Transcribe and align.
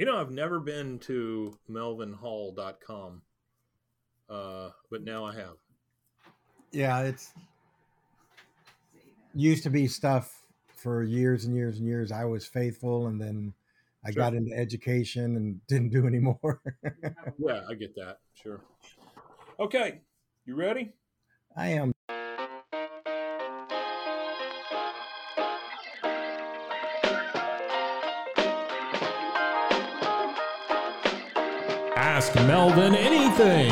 You 0.00 0.06
know, 0.06 0.16
I've 0.18 0.30
never 0.30 0.60
been 0.60 0.98
to 1.00 1.58
melvinhall.com, 1.70 3.20
uh, 4.30 4.70
but 4.90 5.04
now 5.04 5.26
I 5.26 5.34
have. 5.34 5.56
Yeah, 6.72 7.00
it's 7.02 7.34
used 9.34 9.62
to 9.64 9.68
be 9.68 9.86
stuff 9.86 10.40
for 10.74 11.02
years 11.02 11.44
and 11.44 11.54
years 11.54 11.76
and 11.80 11.86
years. 11.86 12.12
I 12.12 12.24
was 12.24 12.46
faithful, 12.46 13.08
and 13.08 13.20
then 13.20 13.52
I 14.02 14.10
Sure. 14.10 14.22
got 14.22 14.32
into 14.32 14.56
education 14.56 15.36
and 15.36 15.60
didn't 15.68 15.90
do 15.90 16.06
anymore. 16.06 16.62
Yeah, 17.38 17.66
I 17.68 17.74
get 17.74 17.94
that. 17.96 18.20
Sure. 18.32 18.62
Okay, 19.58 20.00
you 20.46 20.54
ready? 20.54 20.94
I 21.54 21.72
am. 21.72 21.92
Ask 32.02 32.34
Melvin 32.34 32.94
anything. 32.94 33.70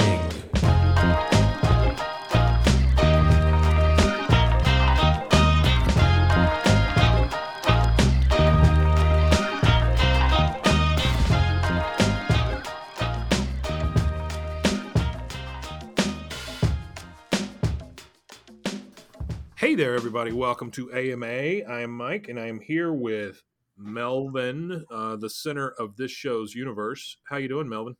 Hey 19.56 19.74
there, 19.74 19.94
everybody. 19.94 20.32
Welcome 20.32 20.70
to 20.72 20.92
AMA. 20.92 21.26
I 21.26 21.80
am 21.80 21.96
Mike, 21.96 22.28
and 22.28 22.38
I 22.38 22.48
am 22.48 22.60
here 22.60 22.92
with 22.92 23.42
Melvin, 23.78 24.84
uh, 24.90 25.16
the 25.16 25.30
center 25.30 25.70
of 25.70 25.96
this 25.96 26.10
show's 26.10 26.54
universe. 26.54 27.16
How 27.30 27.38
you 27.38 27.48
doing, 27.48 27.70
Melvin? 27.70 27.96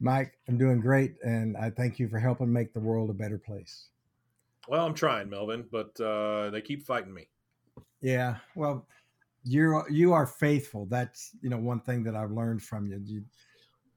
Mike, 0.00 0.38
I'm 0.48 0.58
doing 0.58 0.80
great, 0.80 1.16
and 1.24 1.56
I 1.56 1.70
thank 1.70 1.98
you 1.98 2.08
for 2.08 2.18
helping 2.18 2.52
make 2.52 2.72
the 2.72 2.80
world 2.80 3.10
a 3.10 3.14
better 3.14 3.38
place. 3.38 3.88
Well, 4.68 4.84
I'm 4.84 4.94
trying, 4.94 5.28
Melvin, 5.28 5.66
but 5.70 5.98
uh, 6.00 6.50
they 6.50 6.60
keep 6.60 6.86
fighting 6.86 7.12
me. 7.12 7.28
Yeah, 8.00 8.36
well, 8.54 8.86
you're 9.44 9.88
you 9.90 10.12
are 10.12 10.26
faithful. 10.26 10.86
That's 10.86 11.30
you 11.42 11.48
know 11.48 11.58
one 11.58 11.80
thing 11.80 12.04
that 12.04 12.14
I've 12.14 12.30
learned 12.30 12.62
from 12.62 12.86
you. 12.86 13.00
You, 13.04 13.24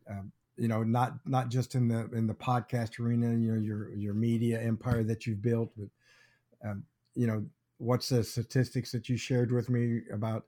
um, 0.10 0.32
you 0.58 0.68
know, 0.68 0.84
not 0.84 1.14
not 1.26 1.50
just 1.50 1.76
in 1.76 1.88
the 1.88 2.10
in 2.14 2.26
the 2.26 2.34
podcast 2.34 3.00
arena, 3.00 3.30
you 3.32 3.54
know, 3.54 3.62
your 3.62 3.94
your 3.94 4.14
media 4.14 4.62
empire 4.62 5.04
that 5.04 5.28
you've 5.28 5.42
built, 5.42 5.72
but 5.78 5.90
um, 6.68 6.84
you 7.16 7.28
know, 7.28 7.46
what's 7.78 8.10
the 8.10 8.24
statistics 8.24 8.92
that 8.92 9.10
you 9.10 9.18
shared 9.18 9.52
with 9.52 9.70
me 9.70 10.02
about 10.14 10.46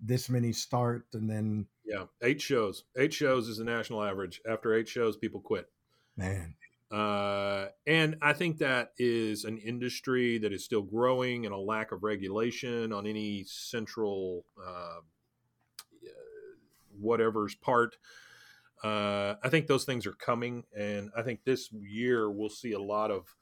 this 0.00 0.28
many 0.28 0.52
start 0.52 1.06
and 1.14 1.30
then 1.30 1.66
Yeah, 1.92 2.04
eight 2.22 2.40
shows. 2.40 2.84
Eight 2.96 3.12
shows 3.12 3.48
is 3.48 3.58
the 3.58 3.64
national 3.64 4.02
average. 4.02 4.40
After 4.48 4.74
eight 4.74 4.88
shows, 4.88 5.16
people 5.16 5.40
quit. 5.40 5.68
man, 6.16 6.54
Uh, 6.90 7.68
and 7.86 8.16
I 8.22 8.32
think 8.32 8.58
that 8.58 8.92
is 8.98 9.44
an 9.44 9.58
industry 9.58 10.38
that 10.38 10.52
is 10.52 10.64
still 10.64 10.82
growing 10.82 11.44
and 11.44 11.54
a 11.54 11.58
lack 11.58 11.92
of 11.92 12.02
regulation 12.02 12.92
on 12.92 13.06
any 13.06 13.44
central 13.44 14.44
uh, 14.62 15.00
whatever's 16.98 17.54
part. 17.54 17.96
Uh, 18.82 19.34
I 19.42 19.48
think 19.48 19.66
those 19.66 19.84
things 19.84 20.06
are 20.06 20.12
coming, 20.12 20.64
and 20.76 21.10
I 21.16 21.22
think 21.22 21.44
this 21.44 21.70
year 21.72 22.30
we'll 22.30 22.48
see 22.48 22.72
a 22.72 22.80
lot 22.80 23.10
of 23.10 23.36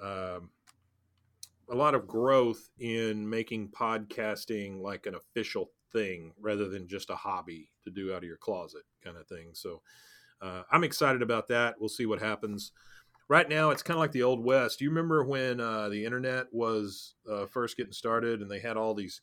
um, 0.00 0.50
a 1.68 1.74
lot 1.74 1.94
of 1.94 2.06
growth 2.06 2.70
in 2.78 3.28
making 3.28 3.68
podcasting 3.68 4.80
like 4.80 5.06
an 5.06 5.14
official 5.14 5.70
thing 5.92 6.32
rather 6.40 6.68
than 6.68 6.88
just 6.88 7.10
a 7.10 7.16
hobby 7.16 7.70
to 7.84 7.90
do 7.90 8.12
out 8.12 8.18
of 8.18 8.24
your 8.24 8.36
closet 8.36 8.82
kind 9.04 9.16
of 9.16 9.26
thing. 9.26 9.50
So 9.52 9.82
uh, 10.40 10.62
I'm 10.70 10.84
excited 10.84 11.22
about 11.22 11.48
that. 11.48 11.76
We'll 11.78 11.88
see 11.88 12.06
what 12.06 12.20
happens. 12.20 12.72
Right 13.28 13.48
now, 13.48 13.70
it's 13.70 13.82
kind 13.82 13.96
of 13.96 14.00
like 14.00 14.12
the 14.12 14.24
old 14.24 14.44
west. 14.44 14.78
Do 14.78 14.84
you 14.84 14.90
remember 14.90 15.22
when 15.22 15.60
uh, 15.60 15.88
the 15.88 16.04
internet 16.04 16.46
was 16.52 17.14
uh, 17.30 17.46
first 17.46 17.76
getting 17.76 17.92
started 17.92 18.40
and 18.40 18.50
they 18.50 18.58
had 18.58 18.76
all 18.76 18.94
these 18.94 19.20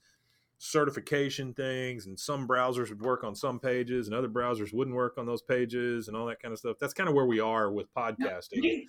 certification 0.59 1.53
things, 1.53 2.05
and 2.05 2.17
some 2.17 2.47
browsers 2.47 2.89
would 2.89 3.01
work 3.01 3.23
on 3.23 3.35
some 3.35 3.59
pages 3.59 4.07
and 4.07 4.15
other 4.15 4.29
browsers 4.29 4.73
wouldn't 4.73 4.95
work 4.95 5.17
on 5.17 5.25
those 5.25 5.41
pages 5.41 6.07
and 6.07 6.15
all 6.15 6.25
that 6.27 6.41
kind 6.41 6.53
of 6.53 6.59
stuff? 6.59 6.77
That's 6.79 6.93
kind 6.93 7.09
of 7.09 7.15
where 7.15 7.25
we 7.25 7.39
are 7.39 7.71
with 7.71 7.93
podcasting. 7.93 8.85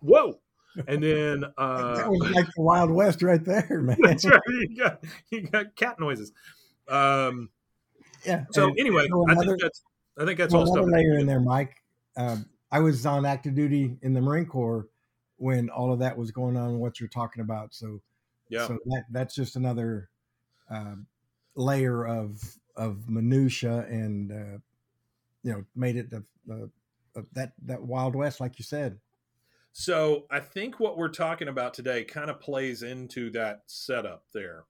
Whoa! 0.00 0.40
And 0.86 1.02
then 1.02 1.44
uh, 1.56 1.96
that 1.96 2.10
was 2.10 2.30
like 2.30 2.46
the 2.46 2.62
Wild 2.62 2.90
West 2.90 3.22
right 3.22 3.44
there, 3.44 3.80
man. 3.82 3.96
that's 4.00 4.24
right. 4.24 4.40
You 4.48 4.76
got 4.76 5.04
you 5.30 5.42
got 5.42 5.76
cat 5.76 5.98
noises. 5.98 6.32
Um, 6.90 7.50
Yeah. 8.24 8.44
so 8.50 8.68
and 8.68 8.78
anyway, 8.78 9.06
throw 9.08 9.24
I 9.28 9.32
another- 9.32 9.46
think 9.48 9.60
that's 9.62 9.82
I 10.18 10.24
think 10.26 10.38
that's 10.38 10.52
throw 10.52 10.60
all 10.60 10.66
stuff. 10.66 10.76
another 10.78 10.92
layer 10.92 11.18
in 11.18 11.26
there, 11.26 11.40
Mike. 11.40 11.82
Um, 12.16 12.46
I 12.70 12.80
was 12.80 13.06
on 13.06 13.24
active 13.24 13.54
duty 13.54 13.96
in 14.02 14.12
the 14.12 14.20
Marine 14.20 14.46
Corps 14.46 14.88
when 15.36 15.70
all 15.70 15.92
of 15.92 16.00
that 16.00 16.16
was 16.16 16.30
going 16.30 16.56
on. 16.56 16.78
What 16.78 17.00
you're 17.00 17.08
talking 17.08 17.40
about, 17.42 17.72
so 17.74 18.00
Yeah. 18.48 18.66
so 18.66 18.78
that 18.86 19.04
that's 19.10 19.34
just 19.34 19.56
another 19.56 20.10
um, 20.68 21.06
layer 21.54 22.06
of 22.06 22.42
of 22.76 23.08
minutia 23.08 23.86
and 23.88 24.30
uh, 24.32 24.58
you 25.42 25.52
know 25.52 25.64
made 25.74 25.96
it 25.96 26.10
the, 26.10 26.24
the, 26.46 26.70
uh, 27.16 27.22
that 27.32 27.52
that 27.62 27.82
Wild 27.82 28.14
West, 28.14 28.40
like 28.40 28.58
you 28.58 28.64
said. 28.64 29.00
So 29.72 30.26
I 30.30 30.40
think 30.40 30.78
what 30.80 30.98
we're 30.98 31.08
talking 31.08 31.48
about 31.48 31.74
today 31.74 32.04
kind 32.04 32.28
of 32.30 32.40
plays 32.40 32.82
into 32.82 33.30
that 33.30 33.62
setup 33.66 34.24
there. 34.32 34.64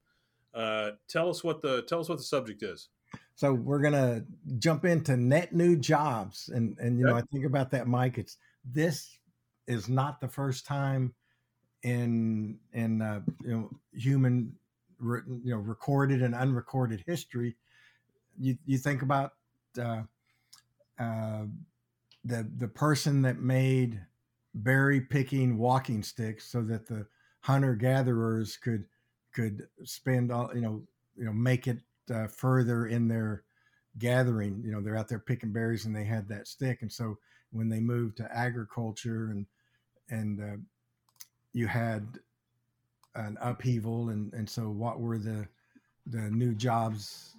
Uh, 0.55 0.93
tell 1.09 1.31
us 1.31 1.45
what 1.45 1.63
the 1.63 1.83
tell 1.83 2.01
us 2.01 2.09
what 2.09 2.19
the 2.19 2.25
subject 2.25 2.63
is. 2.63 2.89
So 3.35 3.55
we're 3.55 3.81
gonna 3.81 4.25
jump 4.59 4.85
into 4.85 5.17
net 5.17 5.55
new 5.55 5.77
jobs, 5.77 6.51
and 6.53 6.77
and 6.79 6.99
you 6.99 7.07
know 7.07 7.17
I 7.17 7.23
think 7.33 7.45
about 7.45 7.71
that, 7.71 7.87
Mike. 7.87 8.19
It's 8.19 8.37
this 8.65 9.19
is 9.67 9.89
not 9.89 10.21
the 10.21 10.29
first 10.29 10.67
time 10.67 11.15
in 11.83 12.59
in 12.73 13.01
uh, 13.03 13.21
you 13.43 13.51
know 13.51 13.71
human 13.93 14.53
re- 14.99 15.23
you 15.43 15.55
know 15.55 15.61
recorded 15.61 16.23
and 16.23 16.35
unrecorded 16.35 17.03
history. 17.07 17.57
You 18.39 18.57
you 18.67 18.79
think 18.79 19.03
about 19.03 19.33
uh, 19.81 20.03
uh, 20.99 21.45
the 22.25 22.49
the 22.59 22.69
person 22.69 23.23
that 23.23 23.39
made 23.39 24.01
berry 24.55 25.01
picking 25.01 25.57
walking 25.57 26.03
sticks 26.03 26.45
so 26.45 26.63
that 26.63 26.87
the 26.87 27.07
hunter 27.41 27.75
gatherers 27.75 28.57
could 28.57 28.85
could 29.35 29.67
spend 29.85 30.33
all 30.33 30.51
you 30.55 30.61
know 30.61 30.83
you 31.17 31.25
know 31.25 31.33
make 31.33 31.67
it 31.67 31.79
uh, 32.13 32.27
further 32.27 32.87
in 32.87 33.09
their 33.09 33.45
gathering 33.99 34.63
you 34.65 34.73
know 34.73 34.81
they're 34.81 34.97
out 34.97 35.09
there 35.09 35.19
picking 35.19 35.53
berries 35.53 35.85
and 35.85 35.95
they 35.95 36.05
had 36.05 36.29
that 36.29 36.47
stick. 36.47 36.83
And 36.83 36.93
so 36.93 37.19
when 37.53 37.69
they 37.69 37.81
moved 37.81 38.17
to 38.19 38.37
agriculture 38.37 39.31
and 39.31 39.47
and 40.09 40.41
uh, 40.41 40.57
you 41.53 41.67
had 41.67 42.07
an 43.15 43.37
upheaval 43.41 44.11
and 44.11 44.33
and 44.33 44.49
so 44.49 44.63
what 44.71 45.01
were 45.01 45.19
the 45.19 45.47
the 46.07 46.31
new 46.31 46.55
jobs 46.55 47.35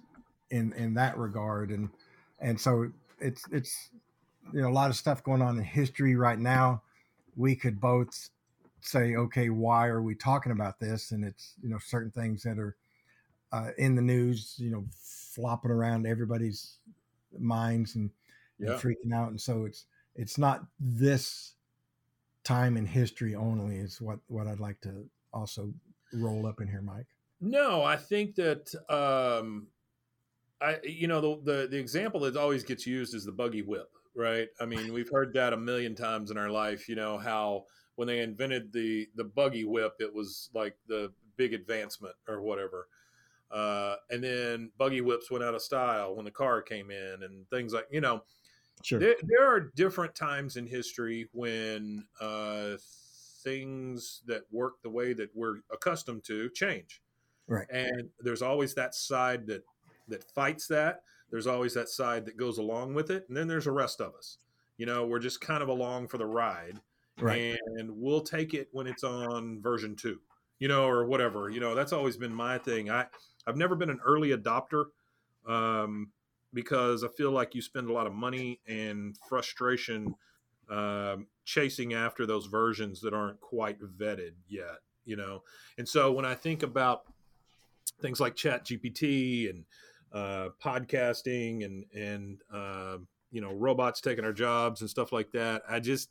in 0.50 0.72
in 0.74 0.94
that 0.94 1.16
regard? 1.16 1.70
And 1.70 1.88
and 2.40 2.60
so 2.60 2.90
it's 3.20 3.44
it's 3.50 3.90
you 4.52 4.60
know 4.60 4.68
a 4.68 4.72
lot 4.72 4.90
of 4.90 4.96
stuff 4.96 5.22
going 5.22 5.42
on 5.42 5.58
in 5.58 5.64
history 5.64 6.16
right 6.16 6.38
now. 6.38 6.82
We 7.36 7.56
could 7.56 7.80
both 7.80 8.28
say 8.82 9.14
okay 9.16 9.48
why 9.48 9.86
are 9.86 10.02
we 10.02 10.14
talking 10.14 10.52
about 10.52 10.80
this 10.80 11.12
and 11.12 11.24
it's 11.24 11.54
you 11.62 11.68
know 11.68 11.78
certain 11.78 12.10
things 12.10 12.42
that 12.42 12.58
are 12.58 12.76
uh, 13.52 13.70
in 13.78 13.94
the 13.94 14.02
news 14.02 14.54
you 14.58 14.70
know 14.70 14.84
flopping 15.34 15.70
around 15.70 16.06
everybody's 16.06 16.78
minds 17.38 17.94
and, 17.96 18.10
and 18.60 18.68
Yeah. 18.68 18.74
freaking 18.74 19.14
out. 19.14 19.30
And 19.30 19.40
so 19.40 19.64
it's 19.64 19.86
it's 20.14 20.38
not 20.38 20.64
this 20.78 21.54
time 22.44 22.76
in 22.76 22.84
history 22.84 23.34
only 23.34 23.76
is 23.76 24.00
what 24.00 24.18
what 24.28 24.46
I'd 24.46 24.60
like 24.60 24.80
to 24.82 25.06
also 25.32 25.72
roll 26.12 26.46
up 26.46 26.60
in 26.60 26.68
here, 26.68 26.82
Mike. 26.82 27.06
No, 27.40 27.82
I 27.82 27.96
think 27.96 28.34
that 28.36 28.74
um, 28.88 29.68
I 30.60 30.78
you 30.84 31.08
know 31.08 31.20
the, 31.20 31.52
the 31.52 31.68
the 31.68 31.78
example 31.78 32.20
that 32.20 32.36
always 32.36 32.62
gets 32.62 32.86
used 32.86 33.14
is 33.14 33.24
the 33.24 33.32
buggy 33.32 33.62
whip, 33.62 33.90
right? 34.14 34.48
I 34.60 34.66
mean, 34.66 34.92
we've 34.92 35.10
heard 35.10 35.32
that 35.34 35.52
a 35.52 35.56
million 35.56 35.94
times 35.94 36.30
in 36.30 36.38
our 36.38 36.50
life. 36.50 36.88
You 36.88 36.96
know 36.96 37.18
how 37.18 37.64
when 37.96 38.08
they 38.08 38.20
invented 38.20 38.72
the 38.72 39.08
the 39.14 39.24
buggy 39.24 39.64
whip, 39.64 39.94
it 40.00 40.12
was 40.12 40.50
like 40.54 40.76
the 40.86 41.12
big 41.36 41.54
advancement 41.54 42.14
or 42.28 42.40
whatever. 42.42 42.88
Uh, 43.50 43.96
and 44.10 44.24
then 44.24 44.72
buggy 44.78 45.00
whips 45.02 45.30
went 45.30 45.44
out 45.44 45.54
of 45.54 45.62
style 45.62 46.14
when 46.16 46.24
the 46.24 46.30
car 46.30 46.62
came 46.62 46.90
in, 46.90 47.22
and 47.22 47.48
things 47.50 47.72
like 47.72 47.86
you 47.90 48.00
know 48.00 48.24
Sure. 48.82 48.98
there, 49.00 49.16
there 49.22 49.46
are 49.46 49.60
different 49.60 50.14
times 50.14 50.56
in 50.56 50.66
history 50.66 51.28
when 51.32 52.06
uh, 52.20 52.76
things 53.44 54.22
that 54.26 54.42
work 54.50 54.82
the 54.82 54.90
way 54.90 55.12
that 55.12 55.30
we're 55.34 55.58
accustomed 55.72 56.24
to 56.24 56.48
change 56.50 57.02
Right. 57.46 57.68
and 57.70 58.10
there's 58.20 58.42
always 58.42 58.74
that 58.74 58.94
side 58.94 59.46
that 59.46 59.64
that 60.08 60.24
fights 60.32 60.66
that 60.68 61.02
there's 61.30 61.46
always 61.46 61.74
that 61.74 61.88
side 61.88 62.26
that 62.26 62.36
goes 62.36 62.58
along 62.58 62.94
with 62.94 63.10
it 63.10 63.26
and 63.28 63.36
then 63.36 63.48
there's 63.48 63.64
the 63.64 63.72
rest 63.72 64.00
of 64.00 64.14
us 64.14 64.38
you 64.76 64.86
know 64.86 65.06
we're 65.06 65.18
just 65.18 65.40
kind 65.40 65.62
of 65.62 65.68
along 65.68 66.08
for 66.08 66.18
the 66.18 66.26
ride 66.26 66.80
Right. 67.20 67.58
and 67.78 67.90
we'll 67.90 68.22
take 68.22 68.54
it 68.54 68.68
when 68.72 68.86
it's 68.86 69.04
on 69.04 69.60
version 69.60 69.94
two 69.94 70.18
you 70.58 70.68
know 70.68 70.84
or 70.84 71.04
whatever 71.04 71.50
you 71.50 71.60
know 71.60 71.74
that's 71.74 71.92
always 71.92 72.16
been 72.16 72.32
my 72.32 72.56
thing 72.56 72.88
i 72.88 73.04
i've 73.46 73.56
never 73.56 73.74
been 73.74 73.90
an 73.90 74.00
early 74.04 74.30
adopter 74.30 74.86
um 75.46 76.10
because 76.54 77.04
i 77.04 77.08
feel 77.08 77.32
like 77.32 77.54
you 77.54 77.60
spend 77.60 77.88
a 77.88 77.92
lot 77.92 78.06
of 78.06 78.14
money 78.14 78.60
and 78.68 79.16
frustration 79.28 80.14
um, 80.70 81.26
chasing 81.44 81.92
after 81.92 82.24
those 82.24 82.46
versions 82.46 83.00
that 83.00 83.12
aren't 83.12 83.40
quite 83.40 83.78
vetted 83.98 84.32
yet 84.48 84.78
you 85.04 85.16
know 85.16 85.42
and 85.78 85.88
so 85.88 86.12
when 86.12 86.24
i 86.24 86.34
think 86.34 86.62
about 86.62 87.02
things 88.00 88.20
like 88.20 88.36
chat 88.36 88.64
gpt 88.64 89.50
and 89.50 89.64
uh, 90.12 90.50
podcasting 90.62 91.64
and 91.64 91.84
and 91.94 92.38
uh, 92.52 92.98
you 93.32 93.40
know 93.40 93.52
robots 93.52 94.00
taking 94.00 94.24
our 94.24 94.32
jobs 94.32 94.80
and 94.80 94.88
stuff 94.88 95.10
like 95.10 95.32
that 95.32 95.62
i 95.68 95.80
just 95.80 96.10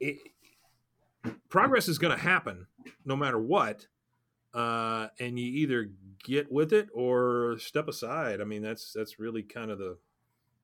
it, 0.00 0.18
progress 1.48 1.88
is 1.88 1.98
going 1.98 2.16
to 2.16 2.22
happen 2.22 2.66
no 3.04 3.16
matter 3.16 3.38
what 3.38 3.86
uh, 4.54 5.08
and 5.20 5.38
you 5.38 5.46
either 5.46 5.90
get 6.24 6.50
with 6.50 6.72
it 6.72 6.88
or 6.94 7.56
step 7.58 7.88
aside 7.88 8.40
i 8.40 8.44
mean 8.44 8.62
that's 8.62 8.92
that's 8.92 9.18
really 9.18 9.42
kind 9.42 9.70
of 9.70 9.78
the 9.78 9.96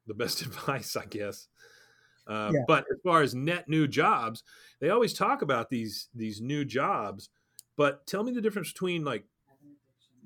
the 0.06 0.14
best 0.14 0.42
advice 0.46 0.96
i 0.96 1.04
guess 1.04 1.48
uh, 2.26 2.50
Yeah. 2.54 2.60
but 2.68 2.84
as 2.92 2.98
far 3.02 3.22
as 3.22 3.34
net 3.34 3.68
new 3.68 3.86
jobs 3.88 4.42
they 4.80 4.90
always 4.90 5.12
talk 5.12 5.42
about 5.42 5.70
these 5.70 6.08
these 6.14 6.40
new 6.40 6.64
jobs 6.64 7.30
but 7.76 8.06
tell 8.06 8.22
me 8.22 8.32
the 8.32 8.40
difference 8.40 8.72
between 8.72 9.04
like 9.04 9.24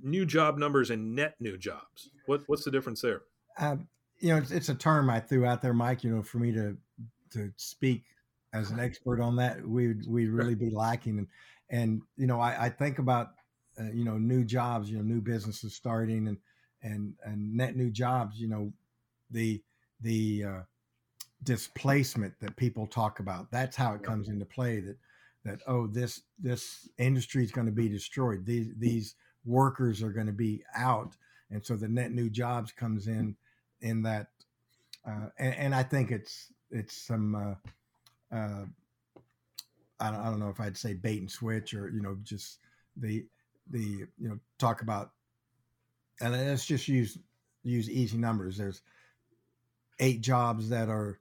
new 0.03 0.27
job 0.27 0.59
numbers 0.59 0.91
and 0.91 1.15
net 1.15 1.35
new 1.41 1.57
jobs 1.57 2.11
what 2.27 2.43
what's 2.47 2.65
the 2.65 2.71
difference 2.71 3.01
there 3.01 3.23
Um, 3.59 3.89
you 4.19 4.31
know, 4.31 4.39
it's, 4.39 4.51
it's 4.51 4.69
a 4.71 4.75
term 4.75 5.11
I 5.11 5.21
threw 5.21 5.45
out 5.45 5.61
there, 5.61 5.75
Mike. 5.75 6.03
You 6.05 6.15
know, 6.15 6.23
for 6.23 6.39
me 6.39 6.51
to 6.53 6.77
to 7.33 7.53
speak 7.57 8.05
as 8.57 8.71
an 8.71 8.81
expert 8.81 9.21
on 9.21 9.37
that, 9.37 9.67
we 9.67 9.89
would 9.89 10.05
we'd 10.09 10.31
really 10.31 10.55
be 10.55 10.71
lacking. 10.71 11.19
And 11.19 11.29
and 11.71 12.03
you 12.17 12.27
know, 12.27 12.41
I, 12.41 12.67
I 12.67 12.69
think 12.71 12.99
about 12.99 13.29
uh, 13.79 13.91
you 13.93 14.05
know 14.05 14.19
new 14.19 14.45
jobs, 14.45 14.91
you 14.91 14.97
know, 14.97 15.03
new 15.03 15.21
businesses 15.21 15.75
starting 15.75 16.29
and 16.29 16.39
and 16.83 17.15
and 17.25 17.55
net 17.55 17.77
new 17.77 17.91
jobs. 17.91 18.39
You 18.39 18.49
know, 18.49 18.73
the 19.31 19.63
the 20.01 20.45
uh, 20.45 20.61
displacement 21.43 22.35
that 22.41 22.57
people 22.57 22.87
talk 22.87 23.21
about. 23.21 23.51
That's 23.51 23.77
how 23.77 23.95
it 23.95 24.03
comes 24.03 24.29
into 24.29 24.45
play. 24.45 24.81
That 24.81 24.97
that 25.45 25.61
oh 25.67 25.87
this 25.87 26.23
this 26.39 26.89
industry 26.99 27.45
is 27.45 27.53
going 27.53 27.67
to 27.67 27.73
be 27.73 27.89
destroyed. 27.89 28.47
These 28.47 28.73
these 28.79 29.15
workers 29.45 30.03
are 30.03 30.13
going 30.13 30.27
to 30.27 30.33
be 30.33 30.63
out, 30.75 31.17
and 31.51 31.65
so 31.65 31.77
the 31.77 31.89
net 31.89 32.13
new 32.13 32.31
jobs 32.31 32.73
comes 32.73 33.07
in 33.07 33.37
in 33.81 34.03
that, 34.03 34.29
uh, 35.07 35.29
and, 35.39 35.55
and 35.55 35.75
I 35.75 35.83
think 35.83 36.11
it's 36.11 36.53
it's 36.71 36.97
some. 36.97 37.35
Uh, 37.35 37.71
uh, 38.37 38.65
I 39.99 40.11
don't, 40.11 40.21
I 40.21 40.25
don't 40.27 40.41
know 40.41 40.51
if 40.51 40.61
I'd 40.61 40.77
say 40.77 40.95
bait 40.95 41.21
and 41.21 41.31
switch 41.31 41.73
or 41.75 41.89
you 41.89 42.03
know 42.03 42.17
just 42.23 42.59
the 42.97 43.25
the 43.71 44.07
you 44.19 44.29
know 44.29 44.39
talk 44.59 44.83
about 44.83 45.11
and 46.21 46.33
let's 46.33 46.67
just 46.67 46.89
use 46.89 47.19
use 47.63 47.89
easy 47.91 48.17
numbers. 48.19 48.57
There's 48.57 48.83
eight 50.01 50.21
jobs 50.21 50.69
that 50.69 50.89
are 50.89 51.19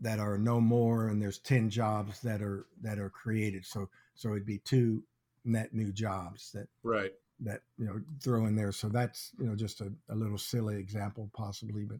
that 0.00 0.18
are 0.20 0.38
no 0.38 0.60
more, 0.60 1.08
and 1.08 1.20
there's 1.20 1.38
ten 1.38 1.70
jobs 1.70 2.20
that 2.20 2.40
are 2.42 2.66
that 2.82 2.98
are 2.98 3.10
created. 3.10 3.64
So 3.64 3.88
so 4.14 4.30
it'd 4.30 4.46
be 4.46 4.58
two 4.58 5.02
net 5.44 5.72
new 5.72 5.92
jobs 5.92 6.52
that 6.52 6.68
right 6.82 7.12
that 7.40 7.62
you 7.78 7.86
know 7.86 8.00
throw 8.20 8.46
in 8.46 8.56
there. 8.56 8.72
So 8.72 8.88
that's 8.88 9.32
you 9.40 9.46
know 9.46 9.54
just 9.56 9.80
a, 9.80 9.92
a 10.08 10.14
little 10.14 10.38
silly 10.38 10.76
example 10.78 11.30
possibly, 11.32 11.84
but 11.84 11.98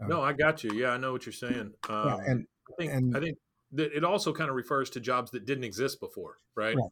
uh, 0.00 0.08
no 0.08 0.22
i 0.22 0.32
got 0.32 0.64
you 0.64 0.72
yeah 0.74 0.90
i 0.90 0.96
know 0.96 1.12
what 1.12 1.24
you're 1.24 1.32
saying 1.32 1.72
um, 1.88 2.08
yeah, 2.08 2.16
and 2.26 2.46
I 2.68 2.74
think 2.76 2.92
and- 2.92 3.16
I 3.16 3.20
think 3.20 3.38
it 3.76 4.04
also 4.04 4.32
kind 4.32 4.50
of 4.50 4.56
refers 4.56 4.90
to 4.90 5.00
jobs 5.00 5.30
that 5.32 5.46
didn't 5.46 5.64
exist 5.64 6.00
before, 6.00 6.38
right? 6.54 6.76
Right. 6.76 6.90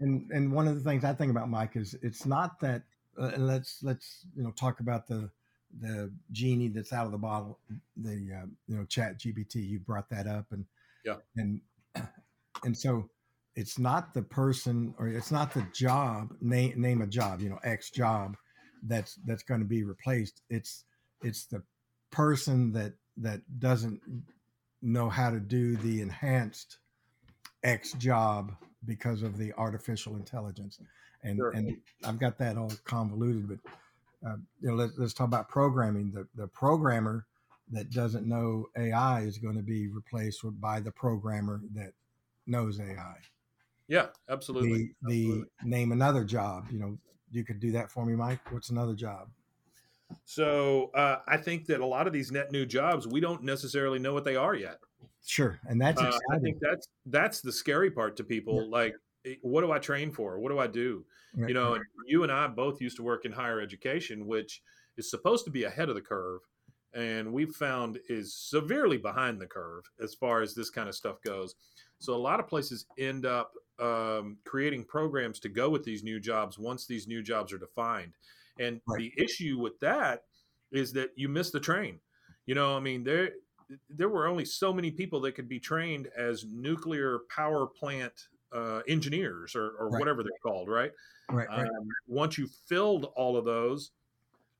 and 0.00 0.30
and 0.30 0.52
one 0.52 0.68
of 0.68 0.74
the 0.74 0.80
things 0.80 1.04
I 1.04 1.14
think 1.14 1.30
about 1.30 1.48
Mike 1.48 1.76
is 1.76 1.96
it's 2.02 2.26
not 2.26 2.60
that 2.60 2.82
uh, 3.18 3.30
and 3.34 3.46
let's 3.46 3.82
let's 3.82 4.26
you 4.36 4.42
know 4.42 4.50
talk 4.50 4.80
about 4.80 5.06
the 5.06 5.30
the 5.80 6.12
genie 6.30 6.68
that's 6.68 6.92
out 6.92 7.06
of 7.06 7.12
the 7.12 7.18
bottle 7.18 7.58
the 7.96 8.12
uh, 8.12 8.46
you 8.68 8.76
know 8.76 8.84
chat 8.84 9.18
GPT 9.18 9.56
you 9.56 9.80
brought 9.80 10.08
that 10.10 10.26
up 10.26 10.46
and 10.50 10.64
Yeah. 11.04 11.16
and 11.36 11.60
and 12.64 12.76
so 12.76 13.08
it's 13.56 13.78
not 13.78 14.14
the 14.14 14.22
person 14.22 14.94
or 14.98 15.08
it's 15.08 15.30
not 15.30 15.52
the 15.52 15.66
job 15.72 16.34
name 16.40 16.80
name 16.80 17.02
a 17.02 17.06
job 17.06 17.40
you 17.40 17.48
know 17.48 17.58
X 17.64 17.90
job 17.90 18.36
that's 18.86 19.18
that's 19.26 19.42
going 19.42 19.60
to 19.60 19.66
be 19.66 19.82
replaced 19.82 20.42
it's 20.50 20.84
it's 21.22 21.46
the 21.46 21.62
person 22.10 22.72
that 22.72 22.92
that 23.16 23.40
doesn't 23.58 24.00
know 24.84 25.08
how 25.08 25.30
to 25.30 25.40
do 25.40 25.76
the 25.78 26.00
enhanced 26.02 26.78
X 27.62 27.92
job 27.94 28.54
because 28.84 29.22
of 29.22 29.38
the 29.38 29.52
artificial 29.54 30.16
intelligence. 30.16 30.78
And 31.22 31.38
Sure. 31.38 31.50
and 31.52 31.76
I've 32.04 32.18
got 32.18 32.38
that 32.38 32.58
all 32.58 32.70
convoluted, 32.84 33.48
but 33.48 33.58
uh, 34.28 34.36
you 34.60 34.68
know, 34.68 34.74
let's, 34.74 34.92
let's 34.98 35.14
talk 35.14 35.26
about 35.26 35.48
programming. 35.48 36.12
The 36.12 36.28
the 36.34 36.46
programmer 36.48 37.26
that 37.72 37.90
doesn't 37.90 38.26
know 38.26 38.66
AI 38.76 39.22
is 39.22 39.38
going 39.38 39.56
to 39.56 39.62
be 39.62 39.88
replaced 39.88 40.42
by 40.60 40.80
the 40.80 40.92
programmer 40.92 41.62
that 41.74 41.92
knows 42.46 42.78
AI. 42.78 43.16
Yeah, 43.88 44.08
absolutely. 44.28 44.94
The 45.02 45.08
the 45.08 45.24
Absolutely. 45.24 45.48
name 45.64 45.92
another 45.92 46.24
job. 46.24 46.66
You 46.70 46.78
know, 46.78 46.98
you 47.30 47.42
could 47.42 47.58
do 47.58 47.72
that 47.72 47.90
for 47.90 48.04
me, 48.04 48.14
Mike. 48.14 48.52
What's 48.52 48.68
another 48.68 48.94
job? 48.94 49.28
So 50.24 50.90
uh, 50.94 51.20
I 51.26 51.36
think 51.36 51.66
that 51.66 51.80
a 51.80 51.86
lot 51.86 52.06
of 52.06 52.12
these 52.12 52.32
net 52.32 52.52
new 52.52 52.66
jobs, 52.66 53.06
we 53.06 53.20
don't 53.20 53.42
necessarily 53.42 53.98
know 53.98 54.12
what 54.12 54.24
they 54.24 54.36
are 54.36 54.54
yet. 54.54 54.78
Sure, 55.26 55.58
and 55.66 55.80
that's 55.80 56.00
Uh, 56.00 56.18
I 56.30 56.38
think 56.38 56.58
that's 56.60 56.86
that's 57.06 57.40
the 57.40 57.52
scary 57.52 57.90
part 57.90 58.16
to 58.16 58.24
people. 58.24 58.68
Like, 58.68 58.94
eh, 59.24 59.36
what 59.42 59.62
do 59.62 59.72
I 59.72 59.78
train 59.78 60.12
for? 60.12 60.38
What 60.38 60.50
do 60.50 60.58
I 60.58 60.66
do? 60.66 61.06
Right, 61.34 61.48
You 61.48 61.54
know, 61.54 61.74
and 61.74 61.84
you 62.06 62.22
and 62.22 62.32
I 62.32 62.46
both 62.46 62.80
used 62.80 62.96
to 62.98 63.02
work 63.02 63.24
in 63.24 63.32
higher 63.32 63.60
education, 63.60 64.26
which 64.26 64.62
is 64.96 65.10
supposed 65.10 65.44
to 65.46 65.50
be 65.50 65.64
ahead 65.64 65.88
of 65.88 65.94
the 65.94 66.02
curve, 66.02 66.42
and 66.92 67.32
we've 67.32 67.54
found 67.54 67.98
is 68.08 68.34
severely 68.34 68.98
behind 68.98 69.40
the 69.40 69.46
curve 69.46 69.84
as 70.00 70.14
far 70.14 70.42
as 70.42 70.54
this 70.54 70.70
kind 70.70 70.88
of 70.88 70.94
stuff 70.94 71.20
goes. 71.22 71.54
So 71.98 72.14
a 72.14 72.16
lot 72.16 72.38
of 72.38 72.46
places 72.46 72.86
end 72.98 73.24
up 73.24 73.52
um, 73.78 74.38
creating 74.44 74.84
programs 74.84 75.40
to 75.40 75.48
go 75.48 75.70
with 75.70 75.84
these 75.84 76.02
new 76.04 76.20
jobs 76.20 76.58
once 76.58 76.86
these 76.86 77.08
new 77.08 77.22
jobs 77.22 77.52
are 77.52 77.58
defined. 77.58 78.14
And 78.58 78.80
Right. 78.86 78.98
the 78.98 79.22
issue 79.22 79.58
with 79.58 79.78
that 79.80 80.22
is 80.70 80.92
that 80.92 81.10
you 81.16 81.28
miss 81.28 81.50
the 81.50 81.60
train. 81.60 82.00
You 82.46 82.54
know, 82.54 82.76
I 82.76 82.80
mean, 82.80 83.04
there 83.04 83.32
there 83.88 84.10
were 84.10 84.26
only 84.26 84.44
so 84.44 84.72
many 84.74 84.90
people 84.90 85.20
that 85.22 85.32
could 85.32 85.48
be 85.48 85.58
trained 85.58 86.08
as 86.16 86.44
nuclear 86.44 87.20
power 87.34 87.66
plant 87.66 88.12
uh, 88.52 88.82
engineers 88.86 89.56
or, 89.56 89.70
or 89.78 89.88
Right. 89.88 89.98
whatever 89.98 90.22
they're 90.22 90.32
called, 90.42 90.68
right? 90.68 90.92
right, 91.30 91.48
right. 91.48 91.66
Um, 91.66 91.88
once 92.06 92.36
you 92.36 92.46
filled 92.68 93.06
all 93.16 93.36
of 93.38 93.44
those, 93.46 93.92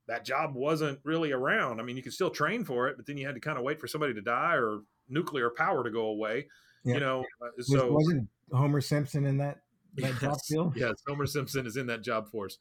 that 0.06 0.24
job 0.24 0.54
wasn't 0.54 0.98
really 1.04 1.32
around. 1.32 1.80
I 1.80 1.82
mean, 1.82 1.96
you 1.96 2.02
could 2.02 2.14
still 2.14 2.30
train 2.30 2.64
for 2.64 2.88
it, 2.88 2.96
but 2.96 3.06
then 3.06 3.16
you 3.18 3.26
had 3.26 3.34
to 3.34 3.40
kind 3.40 3.58
of 3.58 3.64
wait 3.64 3.78
for 3.78 3.86
somebody 3.86 4.14
to 4.14 4.20
die 4.22 4.54
or 4.56 4.80
nuclear 5.08 5.50
power 5.50 5.84
to 5.84 5.90
go 5.90 6.06
away. 6.06 6.48
Yeah. 6.84 6.94
You 6.94 7.00
know, 7.00 7.24
uh, 7.42 7.62
so 7.62 7.92
wasn't 7.92 8.28
Homer 8.52 8.80
Simpson 8.80 9.26
in 9.26 9.36
that 9.38 9.60
that 9.96 10.14
job 10.20 10.32
yes, 10.32 10.46
field? 10.48 10.72
yes, 10.76 10.94
Homer 11.06 11.26
Simpson 11.26 11.66
is 11.66 11.76
in 11.76 11.86
that 11.86 12.02
job 12.02 12.30
force. 12.30 12.58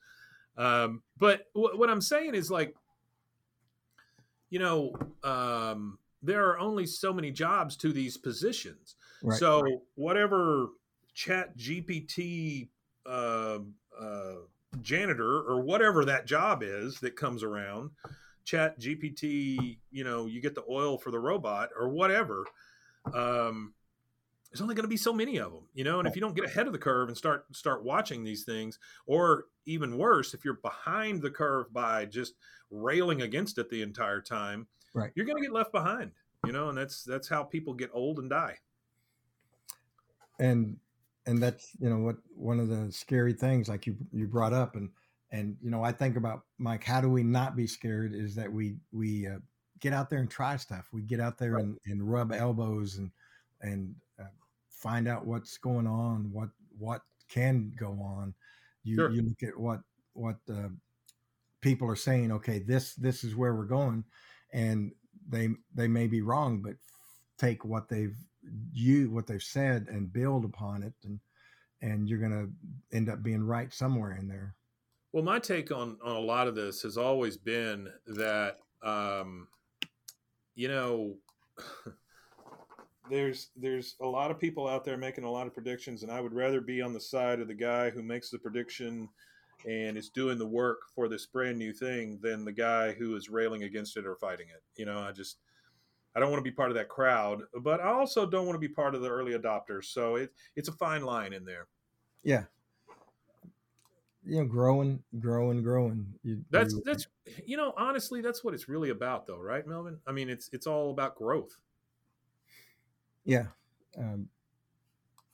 Um, 0.57 1.01
but 1.17 1.48
wh- 1.53 1.77
what 1.77 1.89
I'm 1.89 2.01
saying 2.01 2.36
is 2.36 2.51
like, 2.51 2.75
you 4.50 4.60
know, 4.60 4.93
um, 5.24 5.98
there 6.22 6.48
are 6.50 6.60
only 6.60 6.86
so 6.86 7.12
many 7.12 7.31
jobs 7.31 7.75
to 7.77 7.91
these 7.91 8.17
positions. 8.17 8.95
Right. 9.22 9.39
So 9.39 9.83
whatever 9.95 10.69
Chat 11.13 11.57
GPT 11.57 12.69
uh, 13.05 13.60
uh, 14.00 14.36
janitor 14.81 15.41
or 15.41 15.62
whatever 15.62 16.05
that 16.05 16.25
job 16.25 16.63
is 16.63 17.00
that 17.00 17.15
comes 17.15 17.43
around 17.43 17.91
chat 18.45 18.79
gpt 18.79 19.77
you 19.91 20.03
know 20.03 20.25
you 20.25 20.41
get 20.41 20.55
the 20.55 20.63
oil 20.69 20.98
for 20.98 21.12
the 21.12 21.19
robot 21.19 21.69
or 21.77 21.89
whatever 21.89 22.45
um 23.13 23.74
there's 24.53 24.62
only 24.62 24.75
going 24.75 24.83
to 24.83 24.88
be 24.89 24.98
so 24.98 25.12
many 25.12 25.38
of 25.38 25.51
them 25.51 25.63
you 25.74 25.83
know 25.83 25.98
and 25.98 26.07
if 26.07 26.15
you 26.15 26.22
don't 26.22 26.36
get 26.36 26.45
ahead 26.45 26.67
of 26.67 26.74
the 26.74 26.79
curve 26.79 27.07
and 27.10 27.17
start 27.17 27.45
start 27.51 27.83
watching 27.83 28.24
these 28.24 28.43
things 28.43 28.77
or 29.07 29.45
even 29.65 29.98
worse 29.98 30.36
if 30.36 30.45
you're 30.45 30.60
behind 30.62 31.22
the 31.24 31.29
curve 31.29 31.74
by 31.74 32.05
just 32.05 32.36
railing 32.69 33.24
against 33.24 33.57
it 33.57 33.69
the 33.69 33.81
entire 33.81 34.22
time 34.22 34.67
Right. 34.93 35.12
you're 35.15 35.25
going 35.25 35.38
to 35.38 35.43
get 35.43 35.53
left 35.53 35.72
behind 35.72 36.12
you 36.45 36.51
know 36.51 36.69
and 36.69 36.77
that's 36.77 37.03
that's 37.03 37.27
how 37.27 37.43
people 37.43 37.74
get 37.74 37.89
old 37.93 38.19
and 38.19 38.29
die 38.29 38.55
and 40.39 40.77
and 41.25 41.41
that's 41.41 41.72
you 41.79 41.89
know 41.89 41.98
what 41.98 42.17
one 42.36 42.60
of 42.60 42.67
the 42.69 42.91
scary 42.91 43.33
things 43.33 43.67
like 43.67 43.88
you 43.88 43.95
you 44.12 44.27
brought 44.27 44.53
up 44.53 44.75
and 44.75 44.89
and 45.31 45.57
you 45.63 45.72
know 45.72 45.83
i 45.83 45.91
think 45.91 46.15
about 46.15 46.43
mike 46.60 46.83
how 46.83 47.01
do 47.01 47.10
we 47.10 47.24
not 47.24 47.55
be 47.55 47.65
scared 47.65 48.13
is 48.13 48.36
that 48.36 48.51
we 48.51 48.75
we 48.91 49.25
uh, 49.25 49.38
get 49.79 49.93
out 49.93 50.12
there 50.12 50.19
and 50.19 50.29
try 50.29 50.55
stuff 50.57 50.89
we 50.93 51.01
get 51.01 51.19
out 51.19 51.39
there 51.39 51.53
Right. 51.53 51.63
and, 51.63 51.79
and 51.88 52.12
rub 52.12 52.31
elbows 52.31 52.98
and 52.98 53.10
and 53.62 53.95
find 54.83 55.07
out 55.07 55.25
what's 55.25 55.57
going 55.57 55.87
on 55.87 56.29
what 56.31 56.49
what 56.77 57.01
can 57.29 57.71
go 57.79 57.91
on 58.17 58.33
you 58.83 58.95
Sure. 58.97 59.09
you 59.09 59.21
look 59.21 59.41
at 59.49 59.57
what 59.57 59.79
what 60.13 60.35
uh, 60.49 60.67
people 61.61 61.87
are 61.89 61.95
saying 62.09 62.31
okay 62.31 62.59
this 62.59 62.93
this 62.95 63.23
is 63.23 63.35
where 63.35 63.55
we're 63.55 63.63
going 63.79 64.03
and 64.51 64.91
they 65.29 65.47
they 65.73 65.87
may 65.87 66.07
be 66.07 66.21
wrong 66.21 66.61
but 66.61 66.75
take 67.37 67.63
what 67.63 67.87
they've 67.87 68.17
you 68.73 69.09
what 69.09 69.25
they've 69.25 69.41
said 69.57 69.87
and 69.89 70.11
build 70.11 70.43
upon 70.45 70.83
it 70.83 70.93
and 71.05 71.19
and 71.81 72.09
you're 72.09 72.19
going 72.19 72.31
to 72.31 72.95
end 72.97 73.09
up 73.09 73.23
being 73.23 73.43
right 73.43 73.73
somewhere 73.73 74.13
in 74.19 74.27
there 74.27 74.53
Well, 75.13 75.23
my 75.23 75.39
take 75.39 75.71
on 75.71 75.97
on 76.03 76.15
a 76.15 76.19
lot 76.33 76.47
of 76.49 76.55
this 76.55 76.81
has 76.81 76.97
always 76.97 77.37
been 77.37 77.87
that 78.07 78.57
um, 78.83 79.47
you 80.55 80.67
know 80.67 81.15
there's 83.10 83.50
there's 83.55 83.95
a 84.01 84.05
lot 84.07 84.31
of 84.31 84.39
people 84.39 84.67
out 84.67 84.83
there 84.86 84.98
making 84.98 85.24
a 85.24 85.31
lot 85.31 85.48
of 85.48 85.53
predictions, 85.53 86.03
and 86.03 86.12
I 86.12 86.22
would 86.22 86.33
rather 86.33 86.62
be 86.62 86.81
on 86.81 86.93
the 86.93 87.01
side 87.01 87.39
of 87.39 87.48
the 87.48 87.53
guy 87.53 87.89
who 87.89 88.01
makes 88.01 88.29
the 88.29 88.39
prediction 88.39 89.10
and 89.67 89.98
is 89.98 90.10
doing 90.10 90.38
the 90.38 90.48
work 90.48 90.79
for 90.93 91.07
this 91.07 91.25
brand 91.25 91.57
new 91.57 91.74
thing 91.74 92.19
than 92.22 92.43
the 92.43 92.51
guy 92.51 92.91
who 92.91 93.15
is 93.15 93.29
railing 93.29 93.63
against 93.63 93.98
it 93.98 94.05
or 94.05 94.15
fighting 94.15 94.48
it. 94.50 94.62
You 94.75 94.86
know, 94.86 95.00
I 95.00 95.12
just 95.12 95.38
I 96.15 96.19
don't 96.19 96.29
want 96.31 96.39
to 96.43 96.50
be 96.50 96.55
part 96.55 96.69
of 96.69 96.75
that 96.75 96.89
crowd, 96.89 97.43
but 97.62 97.79
I 97.81 97.91
also 97.91 98.25
don't 98.25 98.45
want 98.45 98.55
to 98.55 98.67
be 98.67 98.74
part 98.74 98.95
of 98.95 99.01
the 99.01 99.10
early 99.10 99.33
adopters. 99.33 99.86
So 99.86 100.15
it 100.15 100.31
it's 100.55 100.69
a 100.69 100.74
fine 100.74 101.03
line 101.03 101.33
in 101.33 101.45
there. 101.45 101.67
yeah 102.24 102.43
you 104.25 104.38
know 104.38 104.45
growing 104.45 105.03
growing 105.19 105.62
growing 105.62 106.05
you, 106.24 106.43
That's 106.50 106.74
you- 106.74 106.81
that's 106.86 107.07
you 107.45 107.57
know 107.57 107.74
honestly 107.77 108.22
that's 108.22 108.43
what 108.43 108.53
it's 108.53 108.69
really 108.69 108.89
about 108.89 109.27
though, 109.27 109.39
right, 109.39 109.65
Melvin? 109.67 110.00
I 110.07 110.12
mean, 110.12 110.29
it's 110.29 110.50
it's 110.53 110.67
all 110.67 110.91
about 110.91 111.15
growth. 111.15 111.57
Yeah 113.25 113.46
um, 113.98 114.27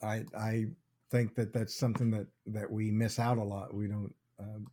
i 0.02 0.24
i 0.38 0.66
think 1.12 1.36
that 1.36 1.54
that's 1.54 1.76
something 1.76 2.12
that 2.12 2.28
that 2.46 2.70
we 2.70 2.92
miss 2.92 3.20
out 3.20 3.38
a 3.38 3.44
lot 3.44 3.74
we 3.74 3.88
don't 3.88 4.14
um, 4.40 4.68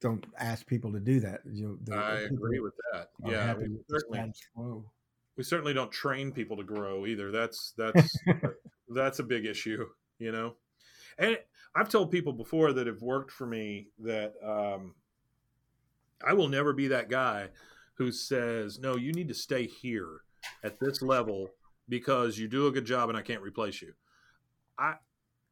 don't 0.00 0.26
ask 0.38 0.66
people 0.66 0.92
to 0.92 1.00
do 1.00 1.20
that 1.20 1.40
you 1.50 1.68
know 1.68 1.78
the- 1.84 1.96
I 1.96 2.20
agree 2.20 2.60
with 2.60 2.74
that. 2.92 3.08
Yeah, 3.24 3.54
we 3.54 3.68
certainly 3.88 4.32
we 5.36 5.44
certainly 5.44 5.72
don't 5.72 5.90
train 5.92 6.32
people 6.32 6.56
to 6.56 6.64
grow 6.64 7.06
either. 7.06 7.30
That's 7.30 7.72
that's 7.76 8.14
that's 8.88 9.20
a 9.20 9.22
big 9.22 9.46
issue, 9.46 9.86
you 10.18 10.32
know. 10.32 10.56
And 11.18 11.38
I've 11.74 11.88
told 11.88 12.10
people 12.10 12.32
before 12.32 12.72
that 12.72 12.86
have 12.86 13.00
worked 13.00 13.30
for 13.30 13.46
me 13.46 13.88
that 14.00 14.34
um, 14.44 14.94
I 16.26 16.32
will 16.34 16.48
never 16.48 16.72
be 16.72 16.88
that 16.88 17.08
guy 17.08 17.48
who 17.94 18.10
says, 18.12 18.78
"No, 18.78 18.96
you 18.96 19.12
need 19.12 19.28
to 19.28 19.34
stay 19.34 19.66
here 19.66 20.20
at 20.62 20.78
this 20.80 21.00
level 21.00 21.48
because 21.90 22.38
you 22.38 22.48
do 22.48 22.66
a 22.68 22.70
good 22.72 22.86
job 22.86 23.10
and 23.10 23.18
I 23.18 23.22
can't 23.22 23.42
replace 23.42 23.82
you." 23.82 23.92
I 24.78 24.94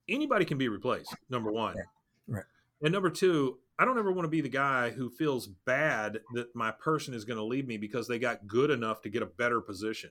anybody 0.09 0.47
can 0.47 0.57
be 0.57 0.68
replaced. 0.68 1.14
Number 1.28 1.52
one, 1.52 1.76
Right. 1.76 1.85
Right. 2.28 2.45
and 2.83 2.92
number 2.92 3.11
two, 3.11 3.59
I 3.78 3.85
don't 3.85 3.99
ever 3.99 4.11
want 4.11 4.25
to 4.25 4.30
be 4.30 4.40
the 4.40 4.49
guy 4.49 4.90
who 4.90 5.11
feels 5.11 5.47
bad 5.47 6.21
that 6.33 6.54
my 6.54 6.71
person 6.71 7.12
is 7.12 7.25
going 7.26 7.37
to 7.37 7.45
leave 7.45 7.66
me 7.66 7.76
because 7.76 8.09
they 8.09 8.18
got 8.18 8.47
good 8.47 8.71
enough 8.71 9.02
to 9.02 9.11
get 9.11 9.23
a 9.23 9.26
better 9.26 9.61
position. 9.61 10.11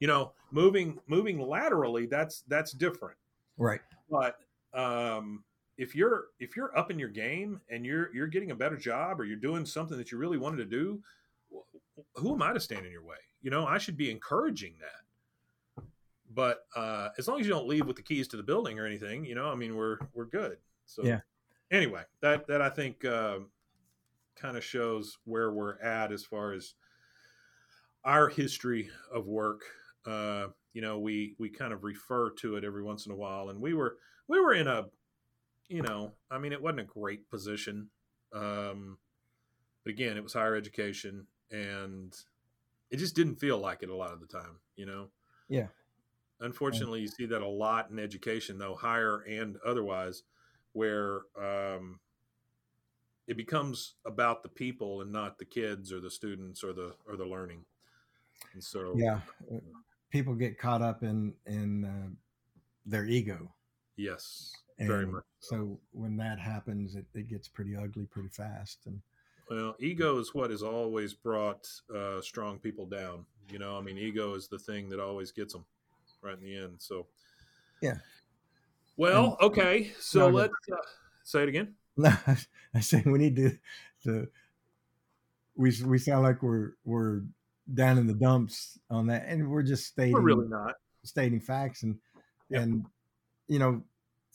You 0.00 0.06
know, 0.06 0.32
moving 0.50 0.98
moving 1.06 1.38
laterally, 1.38 2.06
that's 2.06 2.42
that's 2.48 2.72
different. 2.72 3.18
right 3.58 3.80
But 4.10 4.38
um, 4.74 5.44
if 5.78 5.94
you're 5.94 6.26
if 6.38 6.56
you're 6.56 6.76
up 6.76 6.90
in 6.90 6.98
your 6.98 7.08
game 7.08 7.60
and 7.70 7.84
you're 7.84 8.14
you're 8.14 8.26
getting 8.26 8.50
a 8.50 8.54
better 8.54 8.76
job 8.76 9.20
or 9.20 9.24
you're 9.24 9.36
doing 9.36 9.64
something 9.66 9.96
that 9.98 10.12
you 10.12 10.18
really 10.18 10.38
wanted 10.38 10.58
to 10.58 10.64
do, 10.66 11.02
who 12.14 12.34
am 12.34 12.42
I 12.42 12.52
to 12.52 12.60
stand 12.60 12.84
in 12.84 12.92
your 12.92 13.04
way? 13.04 13.16
You 13.42 13.50
know, 13.50 13.66
I 13.66 13.78
should 13.78 13.96
be 13.96 14.10
encouraging 14.10 14.74
that. 14.80 15.05
But 16.36 16.66
uh, 16.76 17.08
as 17.16 17.26
long 17.26 17.40
as 17.40 17.46
you 17.46 17.52
don't 17.52 17.66
leave 17.66 17.86
with 17.86 17.96
the 17.96 18.02
keys 18.02 18.28
to 18.28 18.36
the 18.36 18.42
building 18.42 18.78
or 18.78 18.84
anything, 18.84 19.24
you 19.24 19.34
know, 19.34 19.50
I 19.50 19.54
mean, 19.54 19.74
we're 19.74 19.96
we're 20.12 20.26
good. 20.26 20.58
So 20.84 21.02
Yeah. 21.02 21.20
Anyway, 21.70 22.02
that 22.20 22.46
that 22.46 22.60
I 22.60 22.68
think 22.68 23.04
um 23.06 23.48
kind 24.36 24.58
of 24.58 24.62
shows 24.62 25.16
where 25.24 25.50
we're 25.50 25.80
at 25.80 26.12
as 26.12 26.24
far 26.26 26.52
as 26.52 26.74
our 28.04 28.28
history 28.28 28.90
of 29.10 29.26
work. 29.26 29.62
Uh, 30.04 30.48
you 30.74 30.82
know, 30.82 30.98
we 30.98 31.34
we 31.38 31.48
kind 31.48 31.72
of 31.72 31.82
refer 31.84 32.30
to 32.32 32.56
it 32.56 32.64
every 32.64 32.82
once 32.82 33.06
in 33.06 33.12
a 33.12 33.16
while, 33.16 33.48
and 33.48 33.58
we 33.58 33.72
were 33.72 33.96
we 34.28 34.38
were 34.38 34.52
in 34.52 34.68
a, 34.68 34.84
you 35.68 35.80
know, 35.80 36.12
I 36.30 36.38
mean, 36.38 36.52
it 36.52 36.60
wasn't 36.60 36.80
a 36.80 36.84
great 36.84 37.30
position, 37.30 37.88
um, 38.34 38.98
but 39.84 39.90
again, 39.90 40.18
it 40.18 40.22
was 40.22 40.34
higher 40.34 40.54
education, 40.54 41.26
and 41.50 42.14
it 42.90 42.98
just 42.98 43.16
didn't 43.16 43.36
feel 43.36 43.56
like 43.56 43.82
it 43.82 43.88
a 43.88 43.96
lot 43.96 44.12
of 44.12 44.20
the 44.20 44.26
time. 44.26 44.60
You 44.76 44.84
know. 44.84 45.08
Yeah. 45.48 45.68
Unfortunately, 46.40 47.00
you 47.00 47.08
see 47.08 47.26
that 47.26 47.42
a 47.42 47.48
lot 47.48 47.90
in 47.90 47.98
education, 47.98 48.58
though 48.58 48.74
higher 48.74 49.20
and 49.20 49.56
otherwise, 49.64 50.22
where 50.72 51.22
um, 51.40 52.00
it 53.26 53.36
becomes 53.36 53.94
about 54.04 54.42
the 54.42 54.48
people 54.48 55.00
and 55.00 55.10
not 55.12 55.38
the 55.38 55.44
kids 55.44 55.92
or 55.92 56.00
the 56.00 56.10
students 56.10 56.62
or 56.62 56.72
the 56.72 56.94
or 57.06 57.16
the 57.16 57.26
learning. 57.26 57.64
And 58.54 58.62
so, 58.64 58.96
yeah 58.98 59.20
uh, 59.52 59.58
people 60.10 60.34
get 60.34 60.58
caught 60.58 60.82
up 60.82 61.02
in 61.02 61.34
in 61.46 61.84
uh, 61.84 62.08
their 62.86 63.06
ego 63.06 63.52
yes, 63.96 64.52
very 64.86 65.06
And 65.06 65.12
much. 65.12 65.24
so 65.40 65.80
when 65.92 66.16
that 66.18 66.38
happens 66.38 66.96
it, 66.96 67.06
it 67.14 67.28
gets 67.28 67.48
pretty 67.48 67.76
ugly 67.76 68.06
pretty 68.06 68.28
fast 68.28 68.86
and 68.86 69.00
Well, 69.48 69.76
ego 69.78 70.18
is 70.18 70.34
what 70.34 70.50
has 70.50 70.62
always 70.62 71.14
brought 71.14 71.68
uh, 71.94 72.20
strong 72.20 72.58
people 72.58 72.86
down. 72.86 73.26
You 73.50 73.58
know, 73.58 73.76
I 73.76 73.80
mean, 73.80 73.98
ego 73.98 74.34
is 74.34 74.48
the 74.48 74.58
thing 74.58 74.88
that 74.90 75.00
always 75.00 75.30
gets 75.32 75.52
them 75.52 75.64
right 76.26 76.36
in 76.38 76.44
the 76.44 76.56
end. 76.56 76.74
So, 76.78 77.06
Yeah. 77.80 77.96
Well, 78.96 79.36
okay. 79.40 79.92
So 79.98 80.28
No, 80.30 80.36
let's 80.36 80.54
uh, 80.72 80.76
say 81.24 81.42
it 81.42 81.48
again. 81.48 81.74
no 81.98 82.12
i 82.74 82.80
say 82.80 83.02
we 83.06 83.16
need 83.18 83.36
to 83.36 83.56
to 84.04 84.28
we 85.56 85.72
we 85.86 85.96
sound 85.98 86.22
like 86.24 86.42
we're 86.42 86.72
we're 86.84 87.22
down 87.72 87.96
in 87.96 88.06
the 88.06 88.12
dumps 88.12 88.78
on 88.90 89.06
that 89.06 89.24
and 89.26 89.48
we're 89.50 89.62
just 89.62 89.86
stating 89.86 90.12
We're 90.12 90.20
really 90.20 90.46
not. 90.48 90.74
stating 91.04 91.40
facts 91.40 91.82
and 91.84 91.98
Yep. 92.50 92.62
and 92.62 92.84
you 93.48 93.58
know 93.58 93.82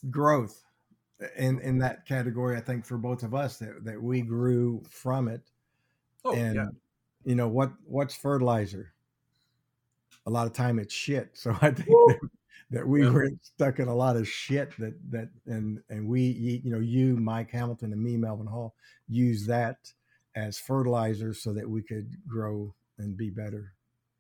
growth 0.10 0.64
in 1.38 1.60
in 1.62 1.78
that 1.78 2.06
category 2.08 2.58
i 2.58 2.62
think 2.62 2.84
for 2.84 2.98
both 2.98 3.22
of 3.22 3.36
us 3.36 3.58
that 3.58 3.86
that 3.86 4.02
we 4.02 4.22
grew 4.22 4.82
from 4.90 5.28
it 5.28 5.42
Oh, 6.26 6.34
and 6.34 6.56
yeah. 6.56 6.68
you 7.24 7.36
know 7.36 7.48
what 7.48 7.72
what's 7.86 8.16
fertilizer 8.16 8.92
a 10.26 10.30
lot 10.30 10.48
of 10.48 10.54
time 10.54 10.80
it's 10.80 10.94
shit 10.94 11.30
so 11.34 11.52
i 11.62 11.72
think 11.72 11.88
that, 11.88 12.20
that 12.70 12.88
we 12.88 13.10
were 13.10 13.30
stuck 13.42 13.80
in 13.80 13.88
a 13.88 13.96
lot 13.96 14.16
of 14.16 14.28
shit 14.28 14.76
that 14.78 14.94
that 15.10 15.30
and 15.48 15.80
and 15.90 16.08
we 16.08 16.22
you 16.64 16.72
know 16.72 16.80
you 16.80 17.18
mike 17.18 17.52
hamilton 17.52 17.92
and 17.92 18.02
me 18.02 18.18
melvin 18.18 18.48
hall 18.48 18.76
use 19.08 19.46
that 19.46 19.92
as 20.36 20.58
fertilizer 20.58 21.34
so 21.34 21.54
that 21.54 21.70
we 21.70 21.82
could 21.82 22.16
grow 22.28 22.74
and 22.98 23.18
be 23.18 23.30
better 23.30 23.74